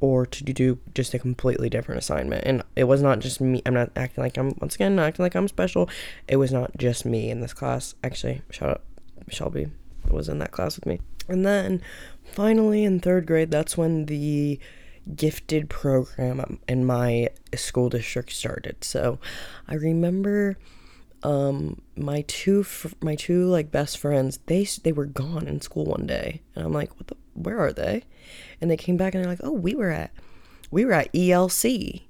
[0.00, 2.44] or to do just a completely different assignment.
[2.44, 3.62] And it was not just me.
[3.64, 5.88] I'm not acting like I'm, once again, not acting like I'm special.
[6.28, 7.94] It was not just me in this class.
[8.04, 8.82] Actually, shout out
[9.28, 9.68] Shelby
[10.10, 11.00] was in that class with me.
[11.28, 11.82] And then
[12.24, 14.58] finally in third grade, that's when the
[15.14, 18.82] gifted program in my school district started.
[18.84, 19.18] So
[19.68, 20.56] I remember
[21.22, 25.86] um my two fr- my two like best friends they they were gone in school
[25.86, 28.02] one day and i'm like what the where are they
[28.60, 30.12] and they came back and they're like oh we were at
[30.70, 32.02] we were at elc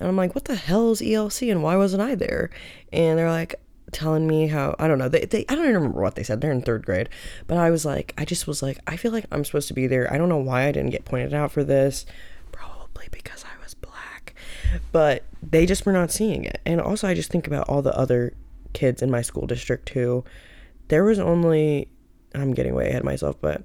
[0.00, 2.50] and i'm like what the hell is elc and why wasn't i there
[2.92, 3.54] and they're like
[3.92, 6.40] telling me how i don't know they, they i don't even remember what they said.
[6.40, 7.08] They're in third grade.
[7.46, 9.86] But i was like i just was like i feel like i'm supposed to be
[9.86, 10.12] there.
[10.12, 12.06] I don't know why i didn't get pointed out for this.
[12.52, 14.34] Probably because i was black.
[14.92, 16.60] But they just were not seeing it.
[16.66, 18.34] And also, I just think about all the other
[18.72, 20.24] kids in my school district who
[20.88, 21.88] there was only,
[22.34, 23.64] I'm getting way ahead of myself, but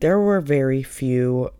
[0.00, 1.50] there were very few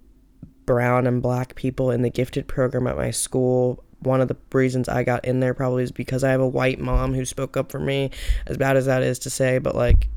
[0.64, 3.84] brown and black people in the gifted program at my school.
[4.00, 6.78] One of the reasons I got in there probably is because I have a white
[6.78, 8.10] mom who spoke up for me,
[8.46, 10.08] as bad as that is to say, but like,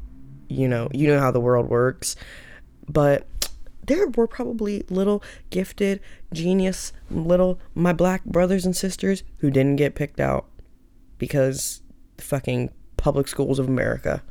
[0.50, 2.16] you know, you know how the world works.
[2.88, 3.28] But
[3.86, 6.00] there were probably little gifted,
[6.34, 10.46] genius, little my black brothers and sisters who didn't get picked out
[11.18, 11.82] because
[12.18, 14.22] the fucking public schools of America.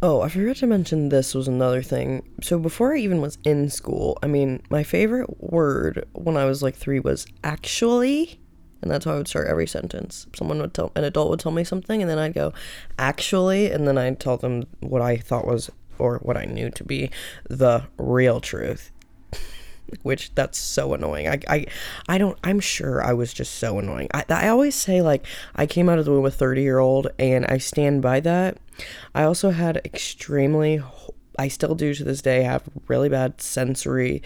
[0.00, 2.28] Oh, I forgot to mention this was another thing.
[2.40, 6.62] So before I even was in school, I mean, my favorite word when I was
[6.62, 8.40] like 3 was actually,
[8.82, 10.26] and that's how I would start every sentence.
[10.34, 12.52] Someone would tell an adult would tell me something and then I'd go
[12.98, 16.84] actually and then I'd tell them what I thought was or what I knew to
[16.84, 17.10] be
[17.48, 18.92] the real truth
[20.02, 21.28] which that's so annoying.
[21.28, 21.66] I, I,
[22.08, 24.08] I don't, I'm sure I was just so annoying.
[24.12, 27.08] I, I always say, like, I came out of the womb a 30 year old,
[27.18, 28.58] and I stand by that.
[29.14, 30.82] I also had extremely,
[31.38, 34.22] I still do to this day, have really bad sensory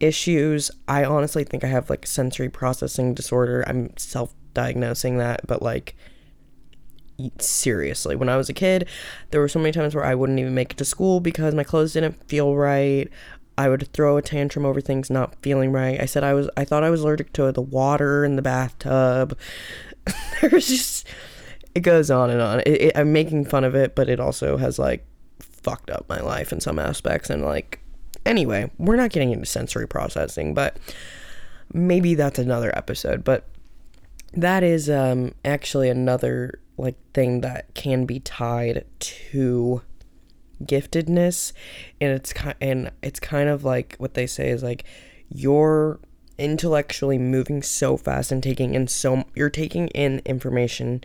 [0.00, 0.70] issues.
[0.86, 3.64] I honestly think I have, like, sensory processing disorder.
[3.66, 5.96] I'm self diagnosing that, but, like,
[7.40, 8.86] seriously when i was a kid
[9.30, 11.64] there were so many times where i wouldn't even make it to school because my
[11.64, 13.10] clothes didn't feel right
[13.58, 16.00] I would throw a tantrum over things not feeling right.
[16.00, 19.36] I said I was I thought I was allergic to the water in the bathtub.
[20.40, 21.08] There's just
[21.74, 22.60] it goes on and on.
[22.60, 25.04] It, it, I'm making fun of it, but it also has like
[25.40, 27.80] fucked up my life in some aspects and like
[28.26, 30.76] anyway, we're not getting into sensory processing, but
[31.72, 33.48] maybe that's another episode, but
[34.34, 39.82] that is um actually another like thing that can be tied to
[40.62, 41.52] giftedness.
[42.00, 44.84] And it's kind and it's kind of like what they say is like
[45.28, 46.00] you're
[46.38, 51.02] intellectually moving so fast and taking in so you're taking in information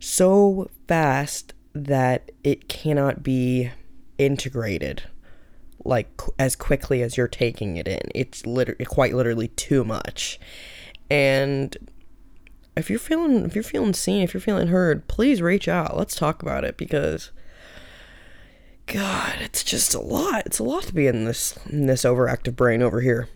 [0.00, 3.70] so fast that it cannot be
[4.18, 5.04] integrated
[5.88, 10.38] like as quickly as you're taking it in it's literally quite literally too much
[11.10, 11.76] and
[12.76, 16.14] if you're feeling if you're feeling seen if you're feeling heard please reach out let's
[16.14, 17.32] talk about it because
[18.88, 20.46] God, it's just a lot.
[20.46, 23.28] It's a lot to be in this in this overactive brain over here.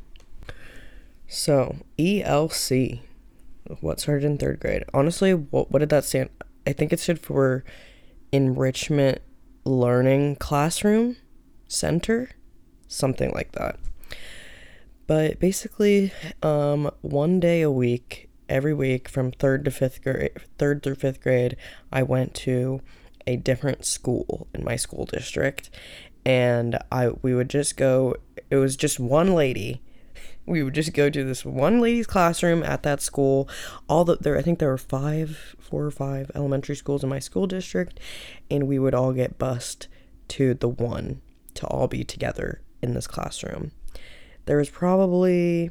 [1.28, 3.00] So ELC,
[3.80, 4.84] what started in third grade?
[4.94, 6.30] Honestly, what what did that stand?
[6.66, 7.64] I think it stood for
[8.32, 9.20] Enrichment
[9.64, 11.16] Learning Classroom
[11.68, 12.30] Center,
[12.92, 13.78] something like that.
[15.06, 20.82] But basically, um, one day a week, every week from third to fifth grade, third
[20.82, 21.56] through fifth grade,
[21.92, 22.80] I went to
[23.26, 25.70] a different school in my school district,
[26.24, 28.16] and I we would just go.
[28.50, 29.82] It was just one lady.
[30.44, 33.48] We would just go to this one lady's classroom at that school.
[33.88, 37.20] All the there, I think there were five, four or five elementary schools in my
[37.20, 38.00] school district,
[38.50, 39.86] and we would all get bused
[40.28, 41.20] to the one
[41.54, 43.70] to all be together in this classroom.
[44.46, 45.70] There was probably,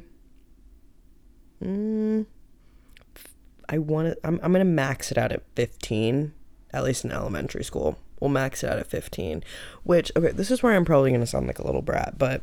[1.62, 2.26] mm,
[3.68, 4.26] I want to.
[4.26, 6.32] I'm I'm gonna max it out at 15,
[6.72, 7.98] at least in elementary school.
[8.20, 9.42] We'll max it out at 15.
[9.82, 12.42] Which okay, this is where I'm probably gonna sound like a little brat, but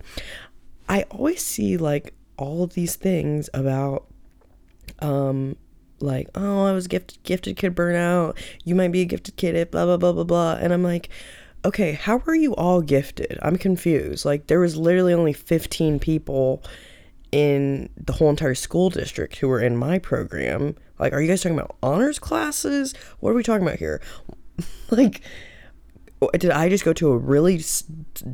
[0.88, 4.06] I always see like all of these things about
[5.00, 5.56] um
[6.02, 8.38] like oh I was gifted gifted kid burnout.
[8.64, 9.72] You might be a gifted kid.
[9.72, 10.58] Blah blah blah blah blah.
[10.60, 11.10] And I'm like
[11.66, 13.38] okay, how are you all gifted?
[13.42, 14.26] I'm confused.
[14.26, 16.64] Like, there was literally only 15 people
[17.32, 20.76] in the whole entire school district who were in my program.
[20.98, 22.94] Like, are you guys talking about honors classes?
[23.20, 24.02] What are we talking about here?
[24.90, 25.22] like,
[26.34, 27.62] did I just go to a really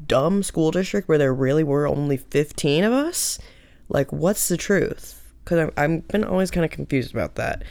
[0.07, 3.39] dumb school district where there really were only 15 of us?
[3.89, 5.21] Like, what's the truth?
[5.43, 7.63] Because I've been always kind of confused about that.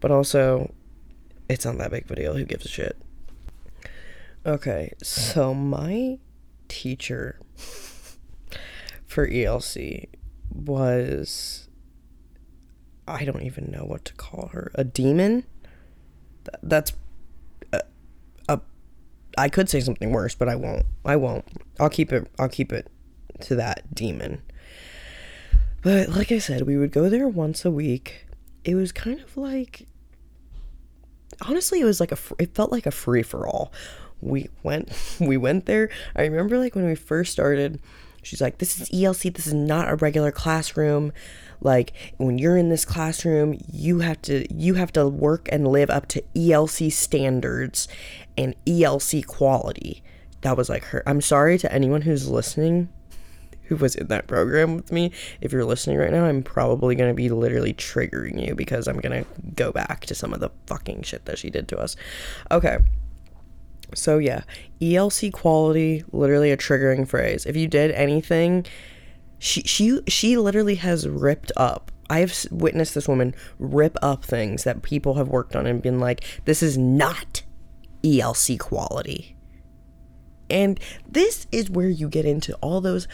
[0.00, 0.72] But also,
[1.48, 2.34] it's not that big of a deal.
[2.34, 2.96] Who gives a shit?
[4.46, 6.20] Okay, so my
[6.68, 7.40] teacher
[9.04, 10.06] for ELC
[10.54, 11.68] was
[13.08, 14.70] I don't even know what to call her.
[14.76, 15.44] A demon?
[16.62, 16.92] That's
[17.72, 17.82] a,
[18.48, 18.60] a
[19.36, 20.86] I could say something worse, but I won't.
[21.04, 21.44] I won't.
[21.80, 22.86] I'll keep it I'll keep it
[23.40, 24.42] to that demon.
[25.82, 28.28] But like I said, we would go there once a week.
[28.62, 29.88] It was kind of like
[31.40, 33.72] honestly, it was like a it felt like a free for all
[34.26, 35.88] we went we went there.
[36.14, 37.80] I remember like when we first started,
[38.22, 39.34] she's like, "This is ELC.
[39.34, 41.12] This is not a regular classroom.
[41.60, 45.90] Like when you're in this classroom, you have to you have to work and live
[45.90, 47.88] up to ELC standards
[48.36, 50.02] and ELC quality."
[50.42, 51.02] That was like her.
[51.06, 52.90] I'm sorry to anyone who's listening
[53.66, 55.12] who was in that program with me.
[55.40, 59.00] If you're listening right now, I'm probably going to be literally triggering you because I'm
[59.00, 61.96] going to go back to some of the fucking shit that she did to us.
[62.50, 62.78] Okay.
[63.94, 64.42] So yeah,
[64.80, 67.46] ELC quality, literally a triggering phrase.
[67.46, 68.66] If you did anything,
[69.38, 71.90] she she she literally has ripped up.
[72.08, 75.98] I have witnessed this woman rip up things that people have worked on and been
[75.98, 77.42] like, "This is not
[78.02, 79.36] ELC quality."
[80.48, 83.08] And this is where you get into all those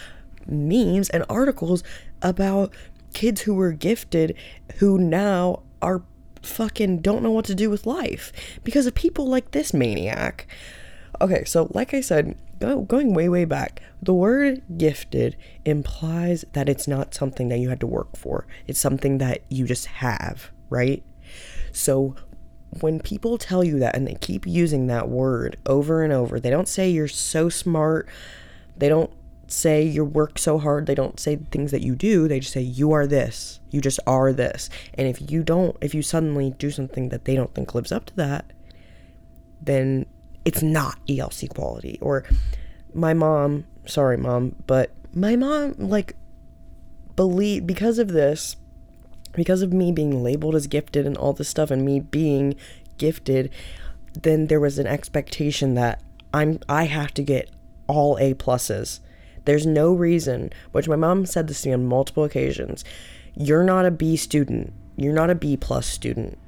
[0.46, 1.82] memes and articles
[2.20, 2.74] about
[3.14, 4.36] kids who were gifted
[4.76, 6.02] who now are
[6.42, 8.32] fucking don't know what to do with life
[8.64, 10.46] because of people like this maniac.
[11.20, 16.68] Okay, so like I said, go, going way, way back, the word gifted implies that
[16.68, 20.50] it's not something that you had to work for, it's something that you just have,
[20.70, 21.02] right?
[21.72, 22.14] So
[22.80, 26.50] when people tell you that and they keep using that word over and over, they
[26.50, 28.08] don't say you're so smart,
[28.76, 29.12] they don't
[29.52, 30.86] say you work so hard.
[30.86, 32.28] They don't say things that you do.
[32.28, 33.60] They just say you are this.
[33.70, 34.68] You just are this.
[34.94, 38.06] And if you don't, if you suddenly do something that they don't think lives up
[38.06, 38.46] to that,
[39.60, 40.06] then
[40.44, 41.98] it's not ELC quality.
[42.00, 42.24] Or
[42.94, 46.16] my mom, sorry mom, but my mom like
[47.16, 48.56] believe because of this,
[49.32, 52.54] because of me being labeled as gifted and all this stuff and me being
[52.98, 53.50] gifted,
[54.14, 56.02] then there was an expectation that
[56.34, 57.50] I'm I have to get
[57.86, 59.00] all A pluses
[59.44, 62.84] there's no reason, which my mom said this to me on multiple occasions.
[63.34, 64.72] You're not a B student.
[64.96, 66.38] You're not a B plus student.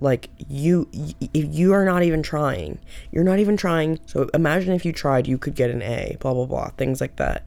[0.00, 2.78] Like you, if you are not even trying,
[3.10, 4.00] you're not even trying.
[4.06, 6.16] So imagine if you tried, you could get an A.
[6.20, 7.44] Blah blah blah, things like that.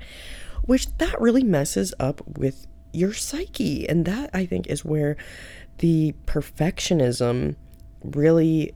[0.66, 5.18] Which that really messes up with your psyche, and that I think is where
[5.80, 7.56] the perfectionism
[8.04, 8.74] really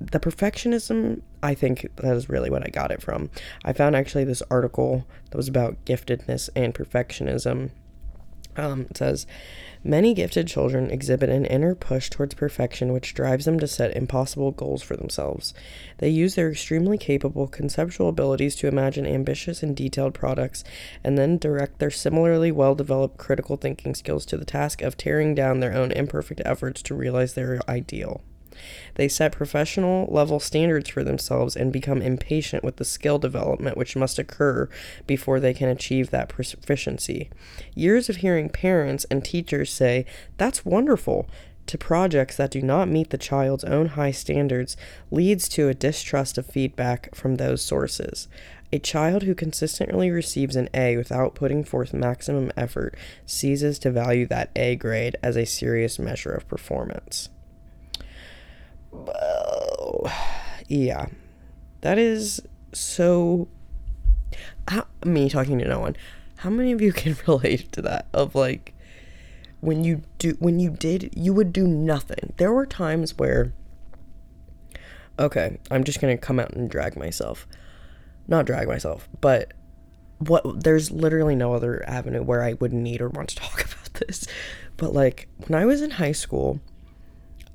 [0.00, 3.30] the perfectionism, I think that is really what I got it from.
[3.64, 7.70] I found actually this article that was about giftedness and perfectionism.
[8.56, 9.28] Um, it says,
[9.84, 14.50] Many gifted children exhibit an inner push towards perfection which drives them to set impossible
[14.50, 15.54] goals for themselves.
[15.98, 20.64] They use their extremely capable conceptual abilities to imagine ambitious and detailed products
[21.04, 25.32] and then direct their similarly well developed critical thinking skills to the task of tearing
[25.32, 28.24] down their own imperfect efforts to realize their ideal.
[28.94, 33.96] They set professional level standards for themselves and become impatient with the skill development which
[33.96, 34.68] must occur
[35.06, 37.30] before they can achieve that proficiency.
[37.74, 41.28] Years of hearing parents and teachers say, That's wonderful.
[41.66, 44.76] to projects that do not meet the child's own high standards
[45.10, 48.28] leads to a distrust of feedback from those sources.
[48.72, 54.26] A child who consistently receives an A without putting forth maximum effort ceases to value
[54.26, 57.28] that A grade as a serious measure of performance.
[60.68, 61.06] Yeah,
[61.82, 62.42] that is
[62.72, 63.48] so.
[64.68, 65.96] How, me talking to no one.
[66.38, 68.06] How many of you can relate to that?
[68.12, 68.74] Of like,
[69.60, 72.32] when you do, when you did, you would do nothing.
[72.36, 73.52] There were times where.
[75.18, 77.46] Okay, I'm just gonna come out and drag myself
[78.28, 79.52] not drag myself, but
[80.18, 83.94] what there's literally no other avenue where I would need or want to talk about
[83.94, 84.26] this.
[84.76, 86.60] But like when I was in high school,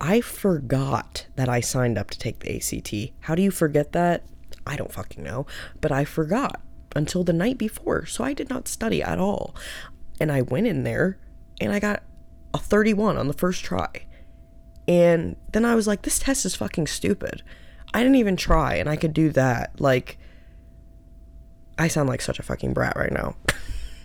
[0.02, 3.14] I forgot that I signed up to take the ACT.
[3.22, 4.24] How do you forget that?
[4.66, 5.46] I don't fucking know,
[5.80, 6.60] but I forgot
[6.96, 8.08] until the night before.
[8.08, 9.56] So I did not study at all.
[10.20, 11.20] And I went in there
[11.62, 12.02] and I got
[12.52, 13.90] a 31 on the first try.
[14.88, 17.44] And then I was like, this test is fucking stupid.
[17.94, 19.80] I didn't even try and I could do that.
[19.80, 20.18] Like,
[21.78, 23.36] I sound like such a fucking brat right now.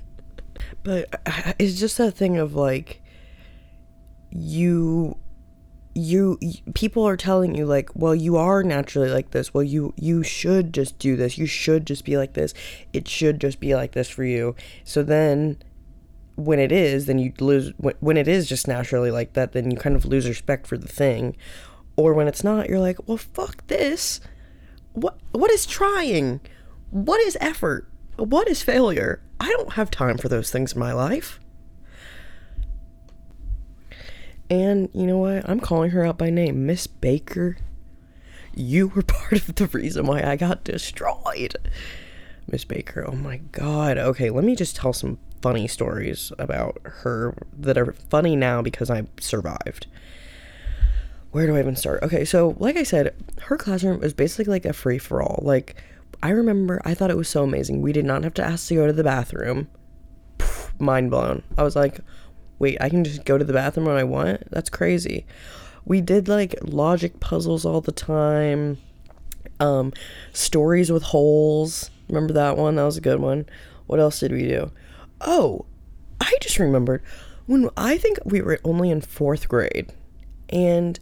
[0.82, 3.02] but uh, it's just that thing of like
[4.30, 5.16] you
[5.96, 6.38] you
[6.74, 9.54] people are telling you like well you are naturally like this.
[9.54, 11.38] Well you you should just do this.
[11.38, 12.52] You should just be like this.
[12.92, 14.54] It should just be like this for you.
[14.84, 15.56] So then
[16.34, 19.78] when it is then you lose when it is just naturally like that then you
[19.78, 21.34] kind of lose respect for the thing.
[21.96, 24.20] Or when it's not you're like well fuck this.
[24.92, 26.40] What what is trying?
[26.90, 27.88] What is effort?
[28.16, 29.22] What is failure?
[29.40, 31.40] I don't have time for those things in my life.
[34.48, 35.48] And you know what?
[35.48, 36.66] I'm calling her out by name.
[36.66, 37.56] Miss Baker,
[38.54, 41.56] you were part of the reason why I got destroyed.
[42.48, 43.98] Miss Baker, oh my god.
[43.98, 48.90] Okay, let me just tell some funny stories about her that are funny now because
[48.90, 49.86] I survived.
[51.32, 52.02] Where do I even start?
[52.02, 55.40] Okay, so like I said, her classroom was basically like a free for all.
[55.42, 55.76] Like,
[56.22, 57.82] I remember I thought it was so amazing.
[57.82, 59.68] We did not have to ask to go to the bathroom.
[60.78, 61.42] mind blown.
[61.58, 62.00] I was like,
[62.58, 64.50] wait, I can just go to the bathroom when I want?
[64.50, 65.26] That's crazy.
[65.84, 68.78] We did like logic puzzles all the time.
[69.60, 69.92] Um,
[70.32, 71.90] stories with holes.
[72.08, 72.76] Remember that one?
[72.76, 73.46] That was a good one.
[73.86, 74.70] What else did we do?
[75.20, 75.64] Oh,
[76.20, 77.02] I just remembered
[77.46, 79.92] when I think we were only in fourth grade
[80.50, 80.98] and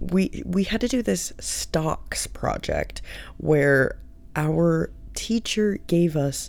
[0.00, 3.02] we we had to do this stocks project
[3.36, 3.98] where
[4.34, 6.48] our teacher gave us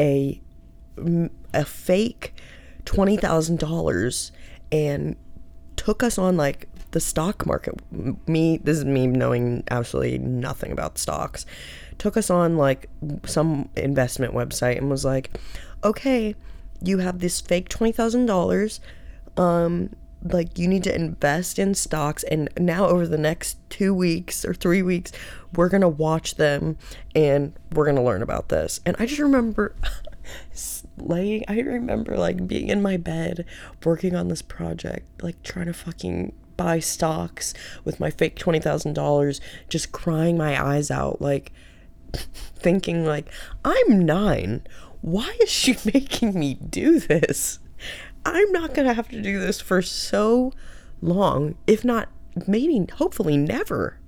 [0.00, 0.40] a
[1.52, 2.34] a fake
[2.86, 4.32] twenty thousand dollars
[4.72, 5.16] and
[5.76, 7.74] took us on like the stock market.
[8.26, 11.44] Me, this is me knowing absolutely nothing about stocks.
[11.98, 12.88] Took us on like
[13.26, 15.38] some investment website and was like,
[15.84, 16.34] "Okay,
[16.82, 18.80] you have this fake twenty thousand dollars.
[19.36, 19.90] Um,
[20.32, 24.54] like you need to invest in stocks and now over the next 2 weeks or
[24.54, 25.12] 3 weeks
[25.54, 26.76] we're going to watch them
[27.14, 28.80] and we're going to learn about this.
[28.84, 29.74] And I just remember
[30.98, 33.44] laying I remember like being in my bed
[33.84, 37.52] working on this project like trying to fucking buy stocks
[37.84, 41.52] with my fake $20,000 just crying my eyes out like
[42.14, 43.26] thinking like
[43.64, 44.66] I'm 9
[45.02, 47.58] why is she making me do this
[48.24, 50.52] I'm not to have to do this for so
[51.00, 52.08] long, if not
[52.46, 53.98] maybe, hopefully, never.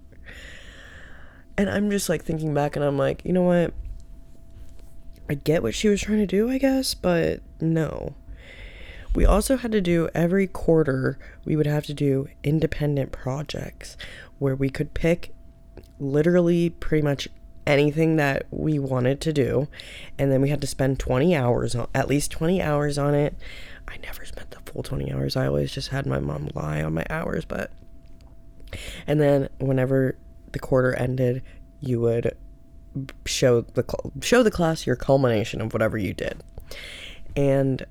[1.56, 3.74] And I'm just like thinking back and I'm like, you know what?
[5.28, 8.14] I get what she was trying to do, I guess, but no.
[9.14, 13.96] We also had to do every quarter, we would have to do independent projects
[14.38, 15.34] where we could pick
[15.98, 17.28] literally pretty much
[17.66, 19.68] anything that we wanted to do.
[20.18, 23.34] And then we had to spend 20 hours, on, at least 20 hours on it.
[23.86, 25.36] I never spent the full 20 hours.
[25.36, 27.70] I always just had my mom lie on my hours, but
[29.06, 30.16] and then whenever
[30.52, 31.42] the quarter ended,
[31.80, 32.36] you would
[33.26, 33.84] show the
[34.20, 36.42] show the class your culmination of whatever you did.
[37.36, 37.84] And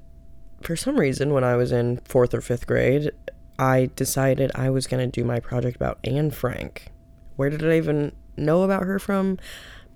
[0.61, 3.11] for some reason when I was in 4th or 5th grade,
[3.59, 6.91] I decided I was going to do my project about Anne Frank.
[7.35, 9.37] Where did I even know about her from?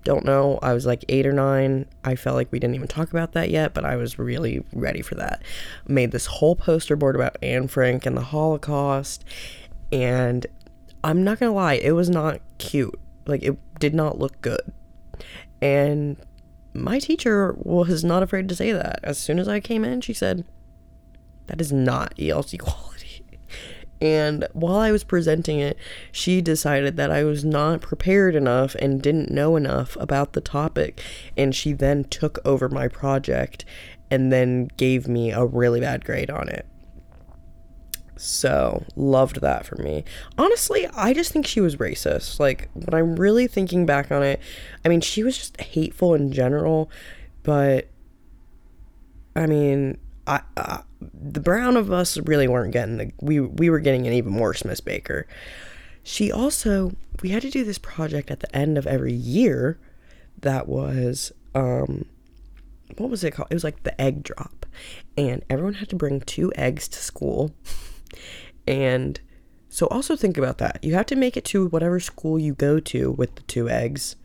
[0.04, 0.58] Don't know.
[0.62, 1.86] I was like eight or nine.
[2.04, 5.00] I felt like we didn't even talk about that yet, but I was really ready
[5.00, 5.42] for that.
[5.86, 9.24] Made this whole poster board about Anne Frank and the Holocaust.
[9.92, 10.46] And
[11.04, 12.98] I'm not gonna lie, it was not cute.
[13.26, 14.72] Like, it did not look good.
[15.60, 16.16] And
[16.74, 19.00] my teacher was not afraid to say that.
[19.02, 20.44] As soon as I came in, she said,
[21.46, 23.24] That is not ELC quality.
[24.00, 25.78] And while I was presenting it,
[26.10, 31.00] she decided that I was not prepared enough and didn't know enough about the topic.
[31.36, 33.64] And she then took over my project
[34.10, 36.66] and then gave me a really bad grade on it.
[38.16, 40.04] So, loved that for me.
[40.38, 42.38] Honestly, I just think she was racist.
[42.38, 44.40] Like, when I'm really thinking back on it,
[44.84, 46.90] I mean, she was just hateful in general,
[47.42, 47.88] but
[49.34, 53.80] I mean, I, uh, the brown of us really weren't getting the we we were
[53.80, 55.26] getting an even worse Miss Baker.
[56.02, 56.92] She also
[57.22, 59.78] we had to do this project at the end of every year
[60.40, 62.04] that was um
[62.98, 63.48] what was it called?
[63.50, 64.66] It was like the egg drop.
[65.16, 67.52] And everyone had to bring two eggs to school.
[68.66, 69.20] And
[69.68, 70.78] so also think about that.
[70.82, 74.16] You have to make it to whatever school you go to with the two eggs.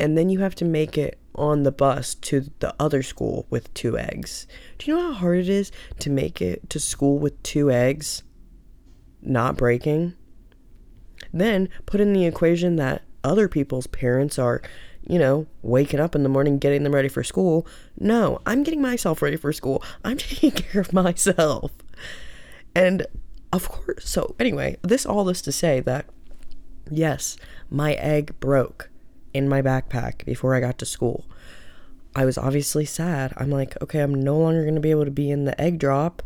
[0.00, 3.72] And then you have to make it on the bus to the other school with
[3.72, 4.46] two eggs.
[4.78, 5.70] Do you know how hard it is
[6.00, 8.24] to make it to school with two eggs
[9.22, 10.14] not breaking?
[11.32, 14.60] Then put in the equation that other people's parents are
[15.06, 17.66] you know, waking up in the morning, getting them ready for school.
[17.98, 19.82] No, I'm getting myself ready for school.
[20.04, 21.72] I'm taking care of myself.
[22.74, 23.06] And
[23.52, 26.06] of course, so anyway, this all this to say that
[26.90, 27.36] yes,
[27.70, 28.90] my egg broke
[29.32, 31.26] in my backpack before I got to school.
[32.14, 33.32] I was obviously sad.
[33.36, 35.78] I'm like, okay, I'm no longer going to be able to be in the egg
[35.78, 36.22] drop,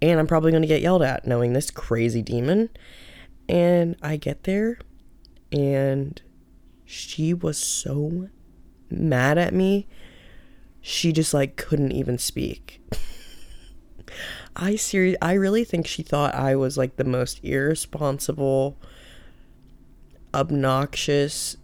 [0.00, 2.70] and I'm probably going to get yelled at knowing this crazy demon.
[3.48, 4.78] And I get there,
[5.50, 6.20] and
[6.84, 8.28] she was so
[8.88, 9.88] mad at me.
[10.80, 12.80] She just like couldn't even speak.
[14.56, 18.76] I serious I really think she thought I was like the most irresponsible
[20.34, 21.56] obnoxious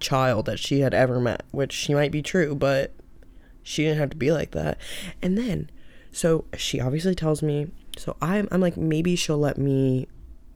[0.00, 2.92] child that she had ever met, which she might be true, but
[3.62, 4.78] she didn't have to be like that.
[5.22, 5.70] And then
[6.12, 10.08] so she obviously tells me so I'm I'm like maybe she'll let me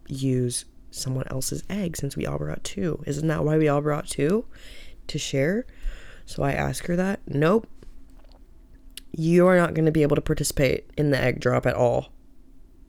[0.08, 3.02] use someone else's egg since we all brought two.
[3.06, 4.44] Isn't that why we all brought two?
[5.08, 5.66] To share?
[6.26, 7.20] So I ask her that.
[7.26, 7.66] Nope.
[9.12, 12.12] You are not going to be able to participate in the egg drop at all.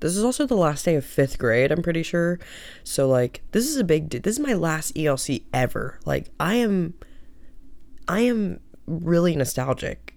[0.01, 2.39] This is also the last day of fifth grade, I'm pretty sure.
[2.84, 5.99] So, like, this is a big, this is my last ELC ever.
[6.05, 6.95] Like, I am,
[8.07, 10.15] I am really nostalgic.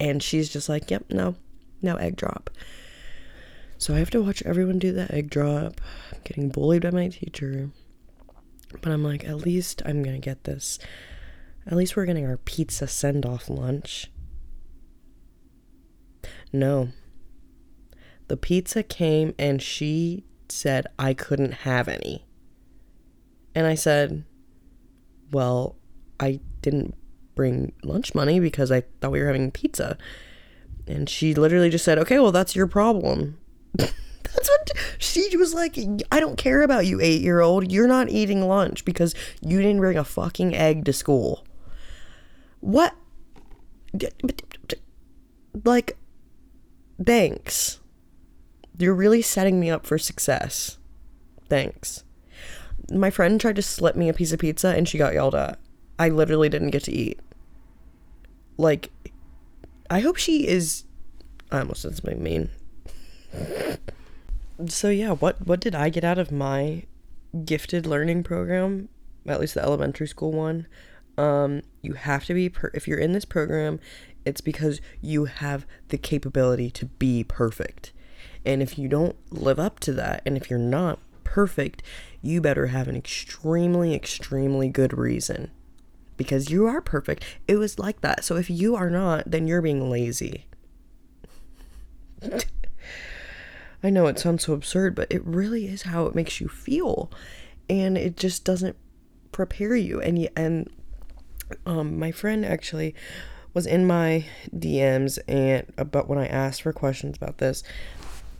[0.00, 1.36] And she's just like, yep, no,
[1.80, 2.50] no egg drop.
[3.78, 5.80] So I have to watch everyone do the egg drop.
[6.12, 7.70] I'm getting bullied by my teacher.
[8.82, 10.80] But I'm like, at least I'm gonna get this.
[11.66, 14.10] At least we're getting our pizza send off lunch.
[16.52, 16.88] No.
[18.28, 22.24] The pizza came and she said I couldn't have any.
[23.54, 24.24] And I said,
[25.32, 25.76] Well,
[26.20, 26.94] I didn't
[27.34, 29.96] bring lunch money because I thought we were having pizza.
[30.86, 33.38] And she literally just said, Okay, well, that's your problem.
[33.78, 35.78] That's what she was like.
[36.12, 37.72] I don't care about you, eight year old.
[37.72, 41.46] You're not eating lunch because you didn't bring a fucking egg to school.
[42.60, 42.94] What?
[45.64, 45.96] Like,
[47.02, 47.80] thanks.
[48.78, 50.78] You're really setting me up for success.
[51.48, 52.04] Thanks.
[52.90, 55.58] My friend tried to slip me a piece of pizza and she got yelled at.
[55.98, 57.18] I literally didn't get to eat.
[58.56, 58.90] Like,
[59.90, 60.84] I hope she is.
[61.50, 62.50] I almost said something mean
[64.66, 66.84] so yeah, what what did I get out of my
[67.44, 68.88] gifted learning program?
[69.26, 70.66] At least the elementary school one.
[71.16, 73.80] Um, you have to be per- if you're in this program,
[74.24, 77.92] it's because you have the capability to be perfect.
[78.44, 81.82] And if you don't live up to that, and if you're not perfect,
[82.22, 85.50] you better have an extremely, extremely good reason.
[86.16, 87.24] Because you are perfect.
[87.46, 88.24] It was like that.
[88.24, 90.46] So if you are not, then you're being lazy.
[93.82, 97.10] I know it sounds so absurd, but it really is how it makes you feel.
[97.70, 98.76] And it just doesn't
[99.30, 100.00] prepare you.
[100.00, 100.70] And and
[101.64, 102.94] um my friend actually
[103.58, 107.64] was in my DMs and uh, about when I asked for questions about this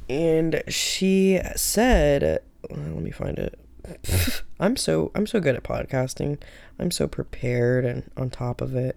[0.09, 2.39] and she said uh,
[2.71, 3.59] let me find it
[4.61, 6.41] I'm so I'm so good at podcasting.
[6.79, 8.97] I'm so prepared and on top of it.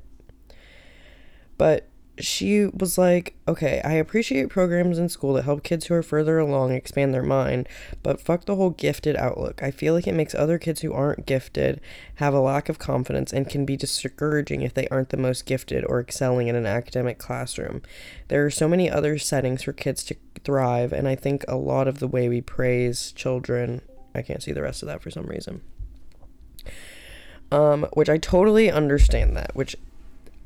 [1.57, 1.87] But
[2.23, 6.39] she was like, okay, I appreciate programs in school that help kids who are further
[6.39, 7.67] along expand their mind,
[8.03, 9.61] but fuck the whole gifted outlook.
[9.63, 11.81] I feel like it makes other kids who aren't gifted
[12.15, 15.85] have a lack of confidence and can be discouraging if they aren't the most gifted
[15.85, 17.81] or excelling in an academic classroom.
[18.27, 21.87] There are so many other settings for kids to thrive, and I think a lot
[21.87, 23.81] of the way we praise children,
[24.15, 25.61] I can't see the rest of that for some reason.
[27.51, 29.75] Um, which I totally understand that, which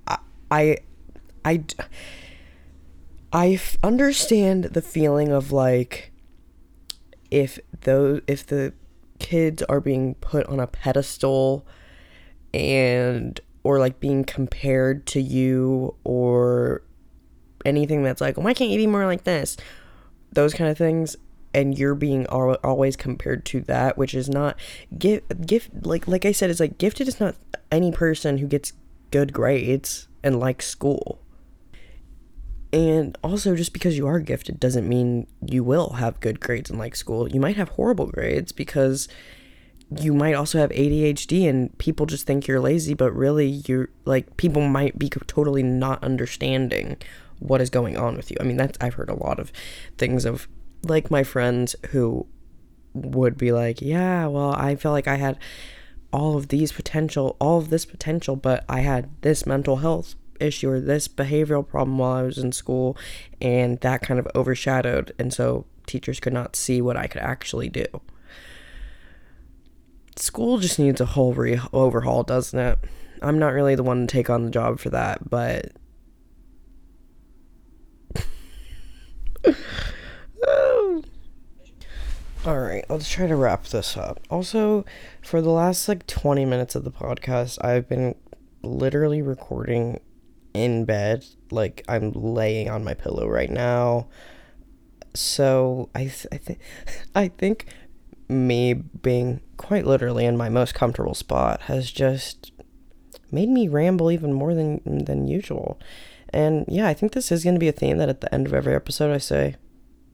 [0.07, 0.17] I,
[0.49, 0.77] I
[1.45, 1.63] I
[3.31, 6.11] I understand the feeling of like
[7.29, 8.73] if those if the
[9.19, 11.65] kids are being put on a pedestal
[12.53, 16.81] and or like being compared to you or
[17.63, 19.55] anything that's like why can't you be more like this?
[20.33, 21.15] Those kind of things
[21.53, 24.57] and you're being al- always compared to that which is not
[24.97, 27.33] gift gift like like i said it's like gifted is not
[27.71, 28.73] any person who gets
[29.09, 31.21] good grades and likes school
[32.73, 36.77] and also just because you are gifted doesn't mean you will have good grades in
[36.77, 39.07] like school you might have horrible grades because
[39.91, 44.37] you might also have ADHD and people just think you're lazy, but really you're like
[44.37, 46.97] people might be totally not understanding
[47.39, 48.37] what is going on with you.
[48.39, 49.51] I mean, that's I've heard a lot of
[49.97, 50.47] things of
[50.83, 52.25] like my friends who
[52.93, 55.37] would be like, "Yeah, well, I feel like I had
[56.11, 60.69] all of these potential, all of this potential, but I had this mental health issue
[60.69, 62.97] or this behavioral problem while I was in school
[63.41, 67.69] and that kind of overshadowed and so teachers could not see what I could actually
[67.69, 67.85] do."
[70.17, 72.79] school just needs a whole re- overhaul, doesn't it?
[73.21, 75.71] I'm not really the one to take on the job for that, but.
[82.45, 84.19] All right, let's try to wrap this up.
[84.29, 84.85] Also,
[85.23, 88.13] for the last like 20 minutes of the podcast, I've been
[88.61, 89.99] literally recording
[90.55, 91.25] in bed.
[91.51, 94.07] Like, I'm laying on my pillow right now.
[95.13, 96.59] So, I, th- I, th-
[97.15, 97.67] I think
[98.27, 102.51] me being quite literally in my most comfortable spot has just
[103.31, 105.79] made me ramble even more than than usual.
[106.29, 108.47] And yeah, I think this is going to be a theme that at the end
[108.47, 109.55] of every episode I say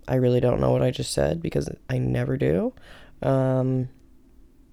[0.08, 2.74] I really don't know what I just said because I never do.
[3.22, 3.90] Um,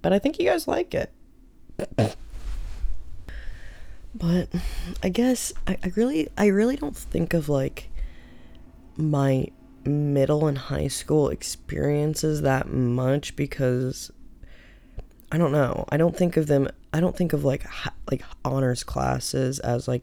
[0.03, 1.13] but I think you guys like it.
[4.19, 4.49] but
[5.03, 7.89] I guess I, I really I really don't think of like
[8.97, 9.49] my
[9.85, 14.11] middle and high school experiences that much because
[15.31, 15.85] I don't know.
[15.91, 17.67] I don't think of them I don't think of like
[18.11, 20.03] like honors classes as like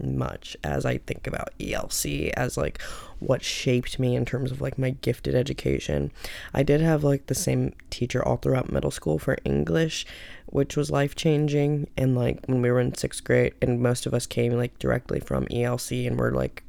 [0.00, 2.80] much as I think about ELC as like
[3.18, 6.12] what shaped me in terms of like my gifted education.
[6.54, 10.06] I did have like the same teacher all throughout middle school for English,
[10.50, 11.88] which was life changing.
[11.96, 15.20] And like when we were in sixth grade, and most of us came like directly
[15.20, 16.62] from ELC and were like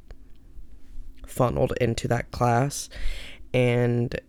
[1.26, 2.90] funneled into that class.
[3.54, 4.20] And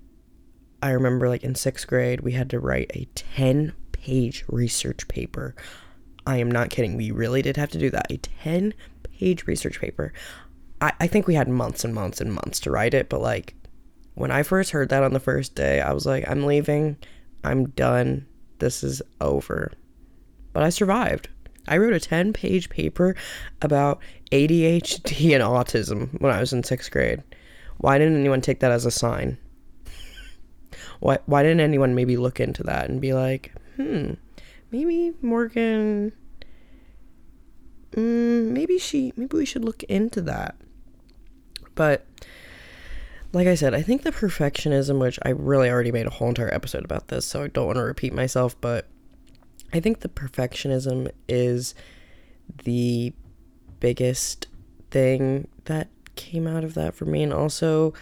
[0.82, 5.54] I remember, like, in sixth grade, we had to write a 10 page research paper.
[6.26, 6.96] I am not kidding.
[6.96, 8.10] We really did have to do that.
[8.10, 10.12] A 10 page research paper.
[10.80, 13.54] I, I think we had months and months and months to write it, but like
[14.14, 16.96] when I first heard that on the first day, I was like, I'm leaving.
[17.44, 18.26] I'm done.
[18.60, 19.72] This is over.
[20.52, 21.28] But I survived.
[21.68, 23.14] I wrote a 10 page paper
[23.60, 24.00] about
[24.32, 27.22] ADHD and autism when I was in sixth grade.
[27.78, 29.38] Why didn't anyone take that as a sign?
[31.00, 34.14] Why, why didn't anyone maybe look into that and be like, hmm,
[34.70, 36.12] maybe Morgan,
[37.92, 40.56] mm, maybe she, maybe we should look into that.
[41.74, 42.06] But
[43.32, 46.52] like I said, I think the perfectionism, which I really already made a whole entire
[46.52, 48.88] episode about this, so I don't want to repeat myself, but
[49.72, 51.74] I think the perfectionism is
[52.64, 53.12] the
[53.78, 54.48] biggest
[54.90, 57.94] thing that came out of that for me and also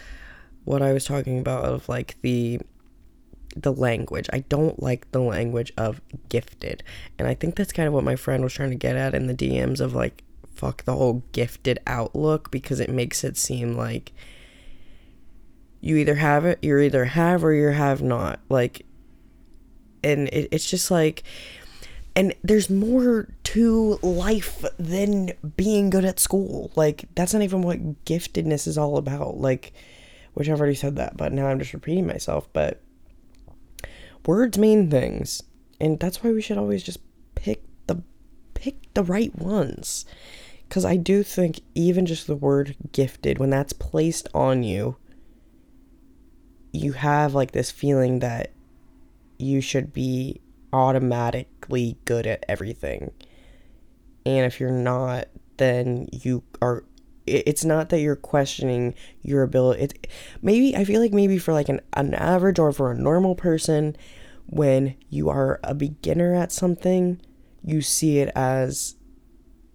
[0.65, 2.59] what I was talking about of like the
[3.55, 4.29] the language.
[4.31, 6.83] I don't like the language of gifted.
[7.17, 9.27] And I think that's kind of what my friend was trying to get at in
[9.27, 10.23] the DMs of like
[10.53, 14.11] fuck the whole gifted outlook because it makes it seem like
[15.81, 18.39] you either have it, you're either have or you have not.
[18.49, 18.85] Like
[20.03, 21.23] and it, it's just like
[22.15, 26.71] and there's more to life than being good at school.
[26.75, 29.37] Like that's not even what giftedness is all about.
[29.37, 29.73] Like
[30.33, 32.81] which I've already said that, but now I'm just repeating myself, but
[34.25, 35.43] words mean things.
[35.81, 36.99] And that's why we should always just
[37.35, 38.03] pick the
[38.53, 40.05] pick the right ones.
[40.69, 44.97] Cuz I do think even just the word gifted when that's placed on you
[46.71, 48.51] you have like this feeling that
[49.37, 50.41] you should be
[50.71, 53.11] automatically good at everything.
[54.25, 56.83] And if you're not, then you are
[57.25, 59.83] it's not that you're questioning your ability.
[59.83, 59.93] It's
[60.41, 63.95] maybe I feel like maybe for like an, an average or for a normal person,
[64.47, 67.21] when you are a beginner at something,
[67.63, 68.95] you see it as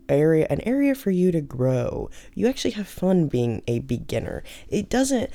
[0.08, 2.10] area an area for you to grow.
[2.34, 4.42] You actually have fun being a beginner.
[4.68, 5.30] It doesn't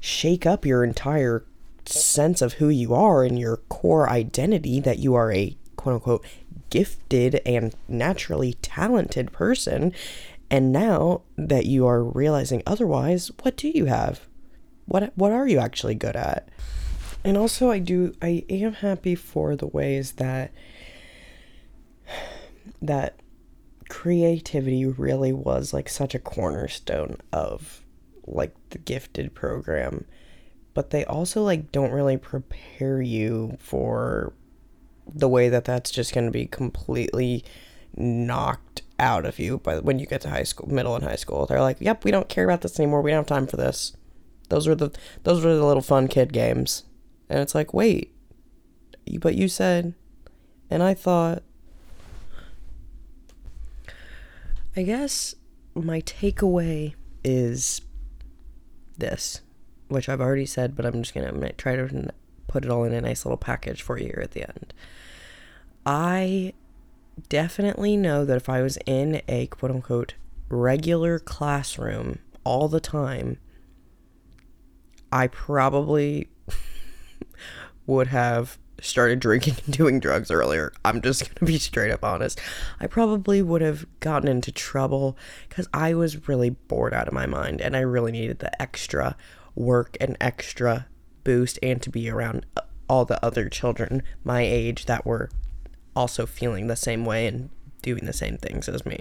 [0.00, 1.44] shake up your entire
[1.86, 6.24] sense of who you are and your core identity that you are a quote unquote
[6.70, 9.92] gifted and naturally talented person.
[10.50, 14.26] And now that you are realizing otherwise, what do you have?
[14.86, 16.48] What what are you actually good at?
[17.22, 20.52] And also I do I am happy for the ways that
[22.82, 23.16] that
[23.88, 27.82] creativity really was like such a cornerstone of
[28.26, 30.04] like the gifted program
[30.74, 34.32] but they also like don't really prepare you for
[35.12, 37.44] the way that that's just going to be completely
[37.96, 41.46] knocked out of you by when you get to high school, middle and high school.
[41.46, 43.02] They're like, "Yep, we don't care about this anymore.
[43.02, 43.96] We don't have time for this."
[44.48, 44.90] Those were the
[45.24, 46.84] those were the little fun kid games.
[47.28, 48.14] And it's like, "Wait.
[49.20, 49.94] But you said
[50.70, 51.42] and I thought
[54.76, 55.34] I guess
[55.74, 56.94] my takeaway
[57.24, 57.80] is
[59.00, 59.42] this,
[59.88, 62.12] which I've already said, but I'm just gonna, I'm gonna try to
[62.46, 64.72] put it all in a nice little package for you here at the end.
[65.84, 66.52] I
[67.28, 70.14] definitely know that if I was in a quote unquote
[70.48, 73.38] regular classroom all the time,
[75.12, 76.28] I probably
[77.86, 80.72] would have started drinking and doing drugs earlier.
[80.84, 82.40] I'm just going to be straight up honest.
[82.80, 85.16] I probably would have gotten into trouble
[85.48, 89.16] because I was really bored out of my mind and I really needed the extra
[89.54, 90.86] work and extra
[91.24, 95.30] boost and to be around uh, all the other children my age that were
[95.94, 97.50] also feeling the same way and
[97.82, 99.00] doing the same things as me.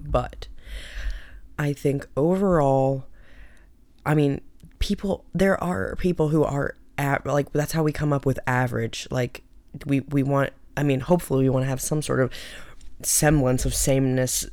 [0.00, 0.48] But
[1.58, 3.06] I think overall,
[4.04, 4.40] I mean,
[4.78, 6.76] people, there are people who are
[7.24, 9.06] like, that's how we come up with average.
[9.10, 9.42] Like,
[9.86, 12.32] we, we want, I mean, hopefully we want to have some sort of
[13.02, 14.46] semblance of sameness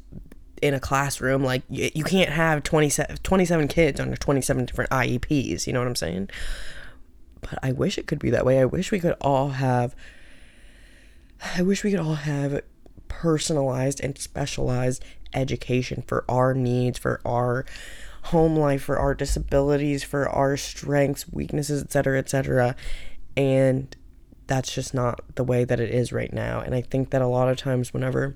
[0.62, 1.44] in a classroom.
[1.44, 5.68] Like, you, you can't have 27, 27 kids under 27 different IEPs.
[5.68, 6.30] You know what I'm saying?
[7.42, 8.60] But I wish it could be that way.
[8.60, 9.96] I wish we could all have
[11.56, 12.62] I wish we could all have
[13.08, 17.66] personalized and specialized education for our needs, for our
[18.24, 22.76] home life, for our disabilities, for our strengths, weaknesses, etc., etc.
[23.36, 23.96] And
[24.48, 26.60] that's just not the way that it is right now.
[26.60, 28.36] And I think that a lot of times, whenever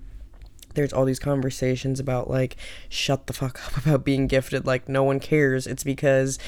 [0.75, 2.55] there's all these conversations about like,
[2.89, 6.39] shut the fuck up about being gifted, like, no one cares, it's because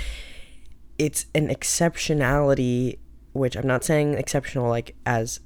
[0.97, 2.99] it's an exceptionality,
[3.33, 5.39] which I'm not saying exceptional like as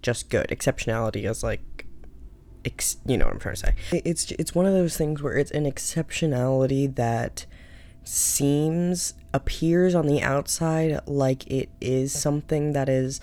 [0.00, 0.48] just good.
[0.48, 1.60] Exceptionality is like,
[2.64, 4.02] ex- you know what I'm trying to say.
[4.04, 7.46] It's it's one of those things where it's an exceptionality that
[8.04, 13.20] seems appears on the outside like it is something that is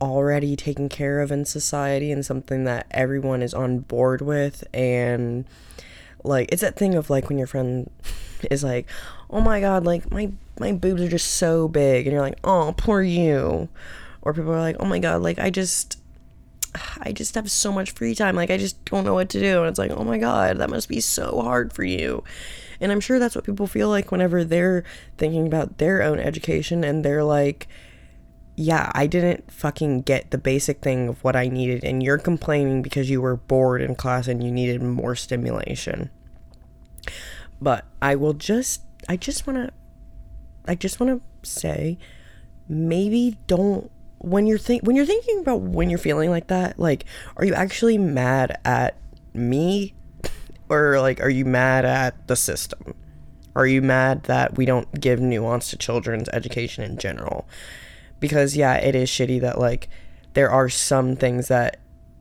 [0.00, 4.64] already taken care of in society and something that everyone is on board with.
[4.72, 5.44] And
[6.24, 7.90] like it's that thing of like when your friend
[8.50, 8.86] is like
[9.30, 12.06] oh my god like my my boobs are just so big.
[12.06, 13.68] And you're like oh poor you.
[14.22, 15.99] Or people are like oh my god like i just
[17.00, 18.36] I just have so much free time.
[18.36, 19.60] Like, I just don't know what to do.
[19.60, 22.24] And it's like, oh my God, that must be so hard for you.
[22.80, 24.84] And I'm sure that's what people feel like whenever they're
[25.18, 27.68] thinking about their own education and they're like,
[28.56, 31.84] yeah, I didn't fucking get the basic thing of what I needed.
[31.84, 36.10] And you're complaining because you were bored in class and you needed more stimulation.
[37.60, 39.72] But I will just, I just want to,
[40.66, 41.98] I just want to say,
[42.68, 43.90] maybe don't
[44.20, 47.04] when you're think when you're thinking about when you're feeling like that, like
[47.36, 48.96] are you actually mad at
[49.32, 49.94] me
[50.68, 52.94] or like are you mad at the system?
[53.56, 57.48] Are you mad that we don't give nuance to children's education in general?
[58.20, 59.88] Because yeah, it is shitty that like
[60.34, 61.78] there are some things that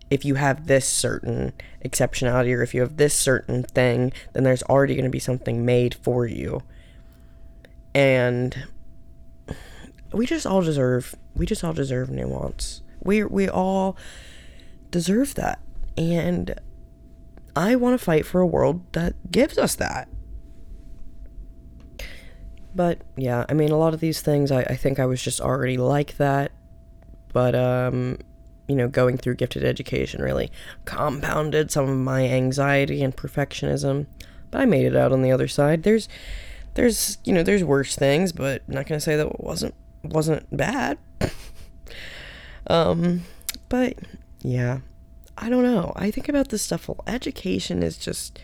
[0.10, 4.64] if you have this certain exceptionality or if you have this certain thing, then there's
[4.64, 6.64] already going to be something made for you.
[7.94, 8.68] And
[10.12, 12.82] we just all deserve we just all deserve nuance.
[13.02, 13.98] We we all
[14.92, 15.60] deserve that.
[15.98, 16.60] And
[17.56, 20.08] I want to fight for a world that gives us that.
[22.74, 25.42] But yeah, I mean a lot of these things I, I think I was just
[25.42, 26.52] already like that.
[27.34, 28.18] But um
[28.68, 30.52] you know, going through gifted education really
[30.86, 34.06] compounded some of my anxiety and perfectionism.
[34.52, 35.84] But I made it out on the other side.
[35.84, 36.08] There's
[36.76, 39.74] there's you know, there's worse things, but I'm not gonna say that it wasn't
[40.04, 40.98] wasn't bad.
[42.68, 43.24] um,
[43.68, 43.98] but
[44.42, 44.80] yeah,
[45.38, 45.94] I don't know.
[45.96, 46.88] I think about this stuff.
[46.88, 48.40] Well, education is just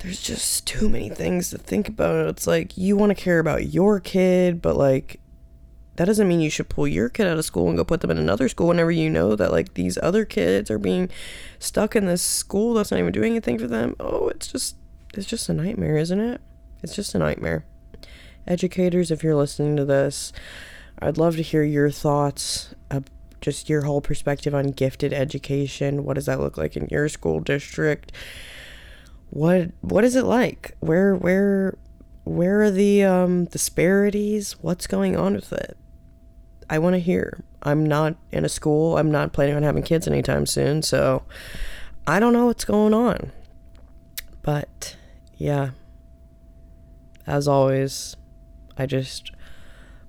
[0.00, 2.28] there's just too many things to think about.
[2.28, 5.20] It's like you want to care about your kid, but like
[5.96, 8.10] that doesn't mean you should pull your kid out of school and go put them
[8.10, 11.08] in another school whenever you know that like these other kids are being
[11.58, 13.96] stuck in this school that's not even doing anything for them.
[13.98, 14.76] Oh, it's just
[15.14, 16.40] it's just a nightmare, isn't it?
[16.82, 17.64] It's just a nightmare
[18.46, 20.32] educators, if you're listening to this,
[20.98, 23.00] I'd love to hear your thoughts, uh,
[23.40, 26.04] just your whole perspective on gifted education.
[26.04, 28.12] What does that look like in your school district?
[29.30, 30.76] What what is it like?
[30.80, 31.76] Where where
[32.24, 34.52] where are the um, disparities?
[34.60, 35.76] What's going on with it?
[36.68, 37.44] I want to hear.
[37.62, 38.98] I'm not in a school.
[38.98, 41.22] I'm not planning on having kids anytime soon, so
[42.06, 43.32] I don't know what's going on.
[44.42, 44.96] But
[45.36, 45.70] yeah,
[47.26, 48.16] as always,
[48.78, 49.30] I just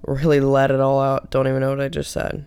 [0.03, 1.29] really let it all out.
[1.29, 2.45] Don't even know what I just said.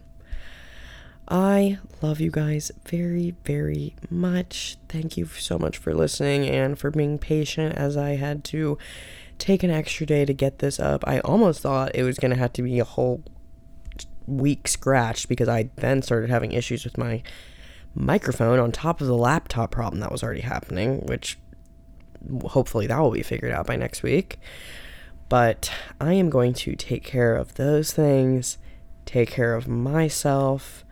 [1.29, 4.77] I love you guys very, very much.
[4.89, 8.79] Thank you so much for listening and for being patient as I had to
[9.39, 11.05] take an extra day to get this up.
[11.07, 13.23] I almost thought it was going to have to be a whole
[14.27, 17.23] week scratched because I then started having issues with my
[17.95, 21.39] microphone on top of the laptop problem that was already happening, which
[22.45, 24.39] hopefully that will be figured out by next week.
[25.31, 28.59] But I am going to take care of those things,
[29.07, 30.85] take care of myself,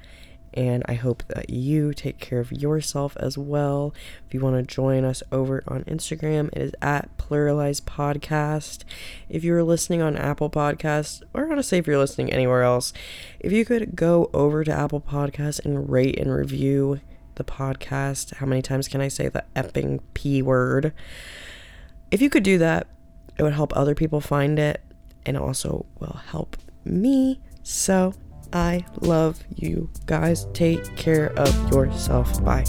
[0.55, 3.93] and I hope that you take care of yourself as well.
[4.27, 8.85] If you want to join us over on Instagram, it is at Pluralize Podcast.
[9.29, 12.63] If you're listening on Apple Podcasts, or I want to say if you're listening anywhere
[12.63, 12.93] else,
[13.41, 17.01] if you could go over to Apple Podcasts and rate and review
[17.35, 18.35] the podcast.
[18.35, 20.93] How many times can I say the epping P word?
[22.11, 22.87] If you could do that,
[23.39, 24.83] it would help other people find it
[25.25, 27.41] and also will help me.
[27.63, 28.15] So
[28.53, 30.47] I love you guys.
[30.55, 32.43] Take care of yourself.
[32.45, 32.65] Bye.